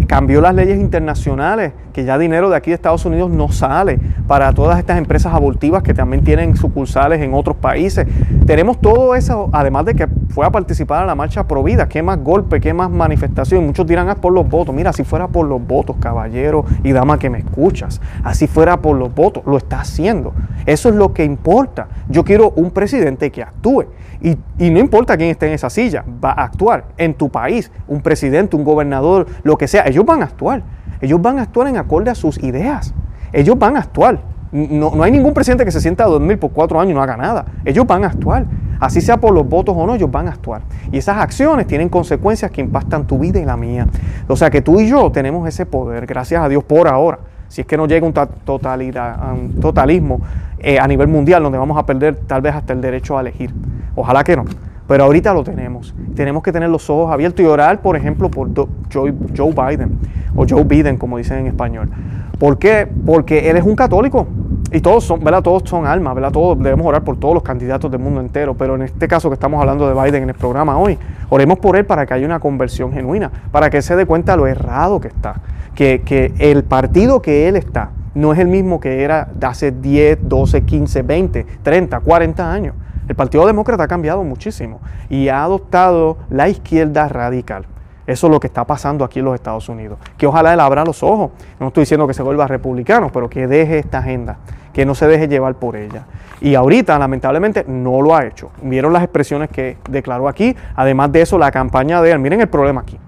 cambió 0.05 0.41
las 0.41 0.53
leyes 0.53 0.77
internacionales, 0.77 1.71
que 1.99 2.05
ya 2.05 2.17
dinero 2.17 2.49
de 2.49 2.55
aquí 2.55 2.71
de 2.71 2.75
Estados 2.75 3.05
Unidos 3.05 3.29
no 3.29 3.51
sale 3.51 3.99
para 4.25 4.53
todas 4.53 4.79
estas 4.79 4.97
empresas 4.97 5.33
abortivas 5.33 5.83
que 5.83 5.93
también 5.93 6.23
tienen 6.23 6.55
sucursales 6.55 7.21
en 7.21 7.33
otros 7.33 7.57
países. 7.57 8.07
Tenemos 8.45 8.79
todo 8.79 9.15
eso, 9.15 9.49
además 9.51 9.83
de 9.85 9.95
que 9.95 10.07
fue 10.29 10.45
a 10.45 10.49
participar 10.49 11.01
en 11.01 11.07
la 11.07 11.15
marcha 11.15 11.45
pro 11.45 11.61
vida, 11.61 11.89
¿qué 11.89 12.01
más 12.01 12.23
golpe, 12.23 12.61
qué 12.61 12.73
más 12.73 12.89
manifestación. 12.89 13.65
Muchos 13.65 13.85
dirán, 13.85 14.07
ah, 14.07 14.15
por 14.15 14.31
los 14.31 14.47
votos. 14.47 14.73
Mira, 14.73 14.93
si 14.93 15.03
fuera 15.03 15.27
por 15.27 15.45
los 15.45 15.65
votos, 15.65 15.97
caballero 15.99 16.63
y 16.83 16.93
dama 16.93 17.19
que 17.19 17.29
me 17.29 17.39
escuchas, 17.39 17.99
así 18.23 18.47
fuera 18.47 18.77
por 18.77 18.95
los 18.95 19.13
votos, 19.13 19.43
lo 19.45 19.57
está 19.57 19.81
haciendo. 19.81 20.33
Eso 20.65 20.87
es 20.87 20.95
lo 20.95 21.13
que 21.13 21.25
importa. 21.25 21.89
Yo 22.07 22.23
quiero 22.23 22.51
un 22.55 22.71
presidente 22.71 23.29
que 23.29 23.43
actúe. 23.43 23.87
Y, 24.21 24.37
y, 24.57 24.69
no 24.69 24.79
importa 24.79 25.17
quién 25.17 25.29
esté 25.29 25.47
en 25.47 25.53
esa 25.53 25.69
silla, 25.69 26.05
va 26.23 26.31
a 26.31 26.43
actuar. 26.43 26.85
En 26.97 27.13
tu 27.13 27.29
país, 27.29 27.71
un 27.87 28.01
presidente, 28.01 28.55
un 28.55 28.63
gobernador, 28.63 29.27
lo 29.43 29.57
que 29.57 29.67
sea, 29.67 29.85
ellos 29.87 30.05
van 30.05 30.21
a 30.21 30.25
actuar. 30.25 30.63
Ellos 31.01 31.21
van 31.21 31.39
a 31.39 31.43
actuar 31.43 31.67
en 31.67 31.77
acorde 31.77 32.11
a 32.11 32.15
sus 32.15 32.37
ideas. 32.43 32.93
Ellos 33.31 33.57
van 33.57 33.75
a 33.77 33.79
actuar. 33.79 34.19
No, 34.51 34.91
no 34.95 35.03
hay 35.03 35.11
ningún 35.11 35.33
presidente 35.33 35.63
que 35.63 35.71
se 35.71 35.79
sienta 35.79 36.03
a 36.05 36.07
dormir 36.07 36.39
por 36.39 36.51
cuatro 36.51 36.79
años 36.79 36.91
y 36.91 36.95
no 36.95 37.01
haga 37.01 37.17
nada. 37.17 37.45
Ellos 37.65 37.85
van 37.85 38.03
a 38.03 38.07
actuar. 38.07 38.45
Así 38.79 39.01
sea 39.01 39.17
por 39.17 39.33
los 39.33 39.47
votos 39.47 39.75
o 39.77 39.85
no, 39.85 39.95
ellos 39.95 40.09
van 40.09 40.27
a 40.27 40.31
actuar. 40.31 40.61
Y 40.91 40.97
esas 40.97 41.17
acciones 41.17 41.67
tienen 41.67 41.89
consecuencias 41.89 42.49
que 42.49 42.61
impactan 42.61 43.05
tu 43.05 43.19
vida 43.19 43.39
y 43.39 43.45
la 43.45 43.57
mía. 43.57 43.87
O 44.27 44.35
sea 44.35 44.49
que 44.49 44.61
tú 44.61 44.79
y 44.79 44.87
yo 44.87 45.11
tenemos 45.11 45.47
ese 45.47 45.65
poder, 45.65 46.05
gracias 46.05 46.41
a 46.41 46.47
Dios 46.47 46.63
por 46.63 46.87
ahora. 46.87 47.19
Si 47.49 47.61
es 47.61 47.67
que 47.67 47.75
no 47.75 47.87
llega 47.87 48.05
un, 48.05 48.13
un 48.17 49.59
totalismo 49.59 50.21
eh, 50.59 50.79
a 50.79 50.87
nivel 50.87 51.07
mundial 51.07 51.43
donde 51.43 51.57
vamos 51.57 51.77
a 51.77 51.85
perder 51.85 52.15
tal 52.15 52.41
vez 52.41 52.55
hasta 52.55 52.73
el 52.73 52.79
derecho 52.79 53.17
a 53.17 53.21
elegir. 53.21 53.53
Ojalá 53.95 54.23
que 54.23 54.37
no. 54.37 54.45
Pero 54.89 55.03
ahorita 55.03 55.35
lo 55.35 55.43
tenemos. 55.43 55.93
Tenemos 56.15 56.41
que 56.41 56.51
tener 56.51 56.67
los 56.67 56.89
ojos 56.89 57.13
abiertos 57.13 57.45
y 57.45 57.47
orar, 57.47 57.79
por 57.79 57.95
ejemplo, 57.95 58.31
por 58.31 58.49
Joe, 58.91 59.13
Biden 59.13 59.99
o 60.35 60.47
Joe 60.49 60.63
Biden, 60.63 60.97
como 60.97 61.19
dicen 61.19 61.37
en 61.37 61.45
español. 61.45 61.91
¿Por 62.39 62.57
qué? 62.57 62.87
Porque 63.05 63.51
él 63.51 63.57
es 63.57 63.63
un 63.63 63.75
católico. 63.75 64.25
Y 64.71 64.81
todos 64.81 65.03
son, 65.03 65.23
¿verdad? 65.23 65.43
Todos 65.43 65.61
son 65.69 65.85
almas, 65.85 66.15
¿verdad? 66.15 66.31
Todos 66.31 66.57
debemos 66.57 66.87
orar 66.87 67.03
por 67.03 67.17
todos 67.17 67.35
los 67.35 67.43
candidatos 67.43 67.91
del 67.91 67.99
mundo 67.99 68.19
entero, 68.19 68.55
pero 68.55 68.73
en 68.73 68.81
este 68.81 69.07
caso 69.07 69.29
que 69.29 69.35
estamos 69.35 69.61
hablando 69.61 69.87
de 69.87 69.93
Biden 69.93 70.23
en 70.23 70.29
el 70.29 70.35
programa 70.35 70.75
hoy, 70.79 70.97
oremos 71.29 71.59
por 71.59 71.75
él 71.75 71.85
para 71.85 72.07
que 72.07 72.15
haya 72.15 72.25
una 72.25 72.39
conversión 72.39 72.91
genuina, 72.91 73.29
para 73.51 73.69
que 73.69 73.83
se 73.83 73.95
dé 73.95 74.07
cuenta 74.07 74.35
lo 74.35 74.47
errado 74.47 74.99
que 74.99 75.09
está, 75.09 75.35
que, 75.75 76.33
el 76.39 76.63
partido 76.63 77.21
que 77.21 77.47
él 77.47 77.57
está 77.57 77.91
no 78.15 78.33
es 78.33 78.39
el 78.39 78.47
mismo 78.47 78.79
que 78.79 79.03
era 79.03 79.29
hace 79.41 79.71
10, 79.71 80.19
12, 80.23 80.63
15, 80.63 81.01
20, 81.03 81.45
30, 81.61 81.99
40 81.99 82.51
años. 82.51 82.75
El 83.09 83.15
Partido 83.15 83.47
Demócrata 83.47 83.83
ha 83.83 83.87
cambiado 83.87 84.23
muchísimo 84.23 84.81
y 85.09 85.29
ha 85.29 85.43
adoptado 85.43 86.17
la 86.29 86.47
izquierda 86.47 87.09
radical. 87.09 87.65
Eso 88.05 88.27
es 88.27 88.31
lo 88.31 88.39
que 88.39 88.45
está 88.45 88.65
pasando 88.65 89.03
aquí 89.03 89.17
en 89.17 89.25
los 89.25 89.33
Estados 89.33 89.67
Unidos. 89.67 89.97
Que 90.15 90.27
ojalá 90.27 90.53
él 90.53 90.59
abra 90.59 90.85
los 90.85 91.01
ojos. 91.01 91.31
No 91.59 91.69
estoy 91.69 91.81
diciendo 91.81 92.05
que 92.05 92.13
se 92.13 92.21
vuelva 92.21 92.45
republicano, 92.45 93.11
pero 93.11 93.27
que 93.27 93.47
deje 93.47 93.79
esta 93.79 93.97
agenda, 93.97 94.37
que 94.73 94.85
no 94.85 94.93
se 94.93 95.07
deje 95.07 95.27
llevar 95.27 95.55
por 95.55 95.75
ella. 95.75 96.05
Y 96.39 96.53
ahorita, 96.53 96.99
lamentablemente, 96.99 97.65
no 97.67 97.99
lo 98.03 98.15
ha 98.15 98.27
hecho. 98.27 98.51
Vieron 98.61 98.93
las 98.93 99.01
expresiones 99.01 99.49
que 99.49 99.77
declaró 99.89 100.27
aquí. 100.27 100.55
Además 100.75 101.11
de 101.11 101.23
eso, 101.23 101.39
la 101.39 101.49
campaña 101.49 102.03
de 102.03 102.11
él. 102.11 102.19
Miren 102.19 102.41
el 102.41 102.47
problema 102.47 102.81
aquí. 102.81 102.99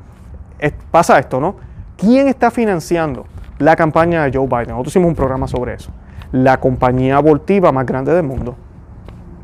pasa 0.89 1.19
esto, 1.19 1.39
¿no? 1.39 1.57
¿Quién 1.95 2.27
está 2.27 2.49
financiando 2.49 3.27
la 3.59 3.75
campaña 3.75 4.23
de 4.23 4.35
Joe 4.35 4.47
Biden? 4.47 4.69
Nosotros 4.69 4.93
hicimos 4.93 5.09
un 5.09 5.15
programa 5.15 5.47
sobre 5.47 5.75
eso. 5.75 5.91
La 6.31 6.59
compañía 6.59 7.17
abortiva 7.17 7.71
más 7.71 7.85
grande 7.85 8.11
del 8.13 8.23
mundo, 8.23 8.55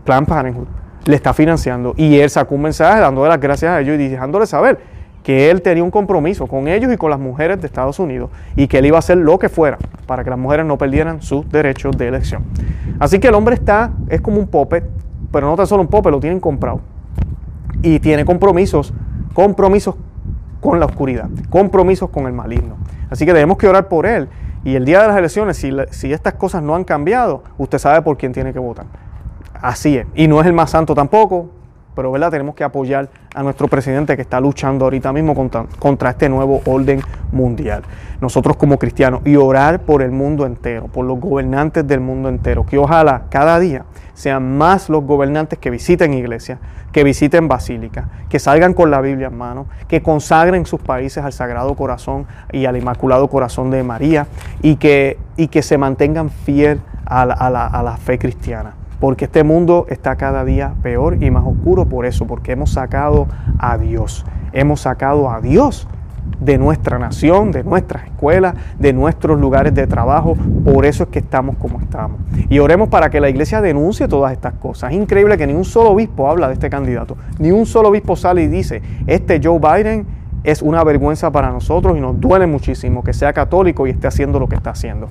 Planned 0.07 0.27
Parenthood, 0.27 0.67
le 1.05 1.15
está 1.15 1.33
financiando. 1.33 1.93
Y 1.97 2.17
él 2.17 2.29
sacó 2.29 2.55
un 2.55 2.61
mensaje 2.61 3.01
dándole 3.01 3.27
las 3.27 3.41
gracias 3.41 3.71
a 3.71 3.81
ellos 3.81 3.99
y 3.99 4.07
dejándole 4.07 4.47
saber 4.47 4.79
que 5.21 5.51
él 5.51 5.61
tenía 5.61 5.83
un 5.83 5.91
compromiso 5.91 6.47
con 6.47 6.69
ellos 6.69 6.91
y 6.93 6.95
con 6.95 7.09
las 7.09 7.19
mujeres 7.19 7.59
de 7.59 7.67
Estados 7.67 7.99
Unidos 7.99 8.29
y 8.55 8.67
que 8.67 8.77
él 8.77 8.85
iba 8.85 8.95
a 8.95 8.99
hacer 8.99 9.17
lo 9.17 9.37
que 9.37 9.49
fuera 9.49 9.77
para 10.05 10.23
que 10.23 10.29
las 10.29 10.39
mujeres 10.39 10.65
no 10.65 10.77
perdieran 10.77 11.21
sus 11.21 11.49
derechos 11.49 11.97
de 11.97 12.07
elección. 12.07 12.43
Así 12.99 13.19
que 13.19 13.27
el 13.27 13.33
hombre 13.33 13.55
está, 13.55 13.91
es 14.07 14.21
como 14.21 14.39
un 14.39 14.47
pope, 14.47 14.83
pero 15.29 15.47
no 15.47 15.57
tan 15.57 15.67
solo 15.67 15.81
un 15.81 15.89
pope, 15.89 16.09
lo 16.09 16.21
tienen 16.21 16.39
comprado. 16.39 16.79
Y 17.81 17.99
tiene 17.99 18.23
compromisos, 18.23 18.93
compromisos 19.33 19.95
con 20.61 20.79
la 20.79 20.85
oscuridad, 20.85 21.29
compromisos 21.49 22.09
con 22.09 22.25
el 22.27 22.31
maligno. 22.31 22.77
Así 23.09 23.25
que 23.25 23.33
debemos 23.33 23.57
que 23.57 23.67
orar 23.67 23.89
por 23.89 24.05
él. 24.05 24.29
Y 24.63 24.75
el 24.75 24.85
día 24.85 25.01
de 25.01 25.09
las 25.09 25.17
elecciones, 25.17 25.57
si, 25.57 25.69
si 25.91 26.13
estas 26.13 26.35
cosas 26.35 26.63
no 26.63 26.75
han 26.75 26.85
cambiado, 26.85 27.43
usted 27.57 27.77
sabe 27.77 28.01
por 28.01 28.17
quién 28.17 28.31
tiene 28.31 28.53
que 28.53 28.59
votar. 28.59 28.85
Así 29.61 29.97
es. 29.97 30.07
Y 30.15 30.27
no 30.27 30.39
es 30.41 30.47
el 30.47 30.53
más 30.53 30.71
santo 30.71 30.95
tampoco, 30.95 31.49
pero 31.97 32.11
¿verdad? 32.11 32.29
tenemos 32.29 32.53
que 32.53 32.63
apoyar 32.63 33.09
a 33.33 33.41
nuestro 33.41 33.67
presidente 33.67 34.15
que 34.15 34.21
está 34.21 34.39
luchando 34.39 34.85
ahorita 34.85 35.11
mismo 35.11 35.33
contra, 35.79 36.09
este 36.11 36.29
nuevo 36.29 36.61
orden 36.65 37.01
mundial. 37.31 37.81
Nosotros 38.21 38.55
como 38.55 38.77
cristianos 38.77 39.21
y 39.25 39.35
orar 39.35 39.79
por 39.79 40.03
el 40.03 40.11
mundo 40.11 40.45
entero, 40.45 40.87
por 40.87 41.05
los 41.05 41.19
gobernantes 41.19 41.87
del 41.87 41.99
mundo 41.99 42.29
entero, 42.29 42.67
que 42.67 42.77
ojalá 42.77 43.23
cada 43.29 43.59
día 43.59 43.85
sean 44.13 44.57
más 44.59 44.89
los 44.89 45.05
gobernantes 45.05 45.57
que 45.57 45.71
visiten 45.71 46.13
iglesias, 46.13 46.59
que 46.91 47.03
visiten 47.03 47.47
basílicas, 47.47 48.05
que 48.29 48.37
salgan 48.37 48.75
con 48.75 48.91
la 48.91 49.01
Biblia 49.01 49.27
en 49.27 49.37
mano, 49.37 49.65
que 49.87 50.03
consagren 50.03 50.67
sus 50.67 50.79
países 50.79 51.23
al 51.23 51.33
Sagrado 51.33 51.73
Corazón 51.73 52.27
y 52.51 52.65
al 52.65 52.77
Inmaculado 52.77 53.27
Corazón 53.27 53.71
de 53.71 53.81
María 53.81 54.27
y 54.61 54.75
que, 54.75 55.17
y 55.35 55.47
que 55.47 55.63
se 55.63 55.79
mantengan 55.79 56.29
fiel 56.29 56.79
a 57.05 57.25
la, 57.25 57.97
fe 57.97 58.19
cristiana 58.19 58.73
porque 58.99 59.25
este 59.25 59.43
mundo 59.43 59.85
está 59.89 60.15
cada 60.15 60.43
día 60.43 60.73
peor 60.81 61.21
y 61.21 61.31
más 61.31 61.43
oscuro 61.45 61.85
por 61.85 62.05
eso, 62.05 62.25
porque 62.25 62.53
hemos 62.53 62.71
sacado 62.71 63.27
a 63.59 63.77
Dios, 63.77 64.25
hemos 64.53 64.81
sacado 64.81 65.29
a 65.29 65.41
Dios 65.41 65.87
de 66.39 66.57
nuestra 66.57 66.99
nación, 66.99 67.51
de 67.51 67.63
nuestras 67.63 68.05
escuelas, 68.05 68.55
de 68.77 68.93
nuestros 68.93 69.39
lugares 69.39 69.73
de 69.73 69.87
trabajo. 69.87 70.35
Por 70.65 70.85
eso 70.85 71.03
es 71.03 71.09
que 71.09 71.19
estamos 71.19 71.55
como 71.57 71.79
estamos. 71.79 72.19
Y 72.49 72.59
oremos 72.59 72.89
para 72.89 73.09
que 73.09 73.19
la 73.19 73.29
iglesia 73.29 73.61
denuncie 73.61 74.07
todas 74.07 74.33
estas 74.33 74.53
cosas. 74.53 74.91
Es 74.91 74.97
increíble 74.97 75.37
que 75.37 75.47
ni 75.47 75.53
un 75.53 75.65
solo 75.65 75.91
obispo 75.91 76.29
habla 76.29 76.47
de 76.47 76.53
este 76.53 76.69
candidato. 76.69 77.17
Ni 77.39 77.51
un 77.51 77.65
solo 77.65 77.89
obispo 77.89 78.15
sale 78.15 78.43
y 78.43 78.47
dice, 78.47 78.81
este 79.07 79.39
Joe 79.41 79.59
Biden 79.59 80.05
es 80.43 80.61
una 80.61 80.83
vergüenza 80.83 81.31
para 81.31 81.49
nosotros 81.49 81.97
y 81.97 81.99
nos 81.99 82.19
duele 82.19 82.45
muchísimo 82.45 83.03
que 83.03 83.13
sea 83.13 83.33
católico 83.33 83.87
y 83.87 83.89
esté 83.89 84.07
haciendo 84.07 84.39
lo 84.39 84.47
que 84.47 84.55
está 84.55 84.71
haciendo 84.71 85.07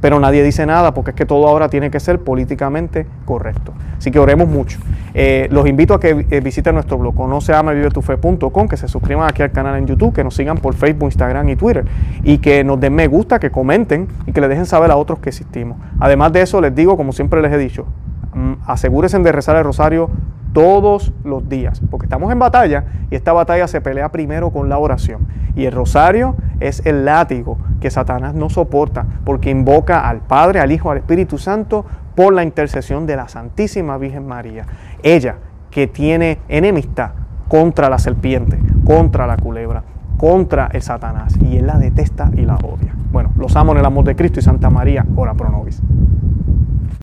pero 0.00 0.18
nadie 0.20 0.42
dice 0.42 0.66
nada 0.66 0.94
porque 0.94 1.10
es 1.10 1.16
que 1.16 1.26
todo 1.26 1.46
ahora 1.46 1.68
tiene 1.68 1.90
que 1.90 2.00
ser 2.00 2.20
políticamente 2.20 3.06
correcto. 3.24 3.72
Así 3.98 4.10
que 4.10 4.18
oremos 4.18 4.48
mucho. 4.48 4.78
Eh, 5.12 5.48
los 5.50 5.66
invito 5.66 5.94
a 5.94 6.00
que 6.00 6.26
eh, 6.30 6.40
visiten 6.40 6.74
nuestro 6.74 6.98
blog, 6.98 7.14
no 7.28 7.40
se 7.40 7.52
llama 7.52 7.72
vivetufe.com, 7.72 8.68
que 8.68 8.76
se 8.76 8.88
suscriban 8.88 9.28
aquí 9.28 9.42
al 9.42 9.50
canal 9.50 9.76
en 9.76 9.86
YouTube, 9.86 10.14
que 10.14 10.24
nos 10.24 10.34
sigan 10.34 10.58
por 10.58 10.74
Facebook, 10.74 11.06
Instagram 11.06 11.48
y 11.50 11.56
Twitter 11.56 11.84
y 12.22 12.38
que 12.38 12.64
nos 12.64 12.80
den 12.80 12.94
me 12.94 13.06
gusta, 13.08 13.38
que 13.38 13.50
comenten 13.50 14.08
y 14.26 14.32
que 14.32 14.40
le 14.40 14.48
dejen 14.48 14.66
saber 14.66 14.90
a 14.90 14.96
otros 14.96 15.18
que 15.18 15.28
existimos. 15.28 15.78
Además 15.98 16.32
de 16.32 16.42
eso, 16.42 16.60
les 16.60 16.74
digo, 16.74 16.96
como 16.96 17.12
siempre 17.12 17.42
les 17.42 17.52
he 17.52 17.58
dicho, 17.58 17.86
mm, 18.34 18.52
asegúrense 18.66 19.18
de 19.18 19.32
rezar 19.32 19.56
el 19.56 19.64
rosario 19.64 20.10
todos 20.52 21.12
los 21.24 21.48
días, 21.48 21.80
porque 21.90 22.06
estamos 22.06 22.32
en 22.32 22.38
batalla 22.38 22.84
y 23.10 23.14
esta 23.14 23.32
batalla 23.32 23.68
se 23.68 23.80
pelea 23.80 24.10
primero 24.10 24.50
con 24.50 24.68
la 24.68 24.78
oración. 24.78 25.26
Y 25.54 25.64
el 25.64 25.72
rosario 25.72 26.36
es 26.60 26.84
el 26.86 27.04
látigo 27.04 27.58
que 27.80 27.90
Satanás 27.90 28.34
no 28.34 28.50
soporta, 28.50 29.06
porque 29.24 29.50
invoca 29.50 30.08
al 30.08 30.20
Padre, 30.20 30.60
al 30.60 30.72
Hijo, 30.72 30.90
al 30.90 30.98
Espíritu 30.98 31.38
Santo 31.38 31.84
por 32.14 32.34
la 32.34 32.42
intercesión 32.42 33.06
de 33.06 33.16
la 33.16 33.28
Santísima 33.28 33.96
Virgen 33.98 34.26
María. 34.26 34.66
Ella 35.02 35.36
que 35.70 35.86
tiene 35.86 36.38
enemistad 36.48 37.12
contra 37.48 37.88
la 37.88 37.98
serpiente, 37.98 38.58
contra 38.84 39.26
la 39.26 39.36
culebra, 39.36 39.82
contra 40.16 40.68
el 40.72 40.82
Satanás, 40.82 41.36
y 41.42 41.56
él 41.56 41.66
la 41.66 41.78
detesta 41.78 42.30
y 42.34 42.42
la 42.42 42.56
odia. 42.56 42.94
Bueno, 43.10 43.32
los 43.36 43.56
amo 43.56 43.72
en 43.72 43.78
el 43.78 43.84
amor 43.84 44.04
de 44.04 44.14
Cristo 44.14 44.38
y 44.38 44.42
Santa 44.42 44.70
María, 44.70 45.04
ora 45.16 45.34
pro 45.34 45.50
nobis. 45.50 45.82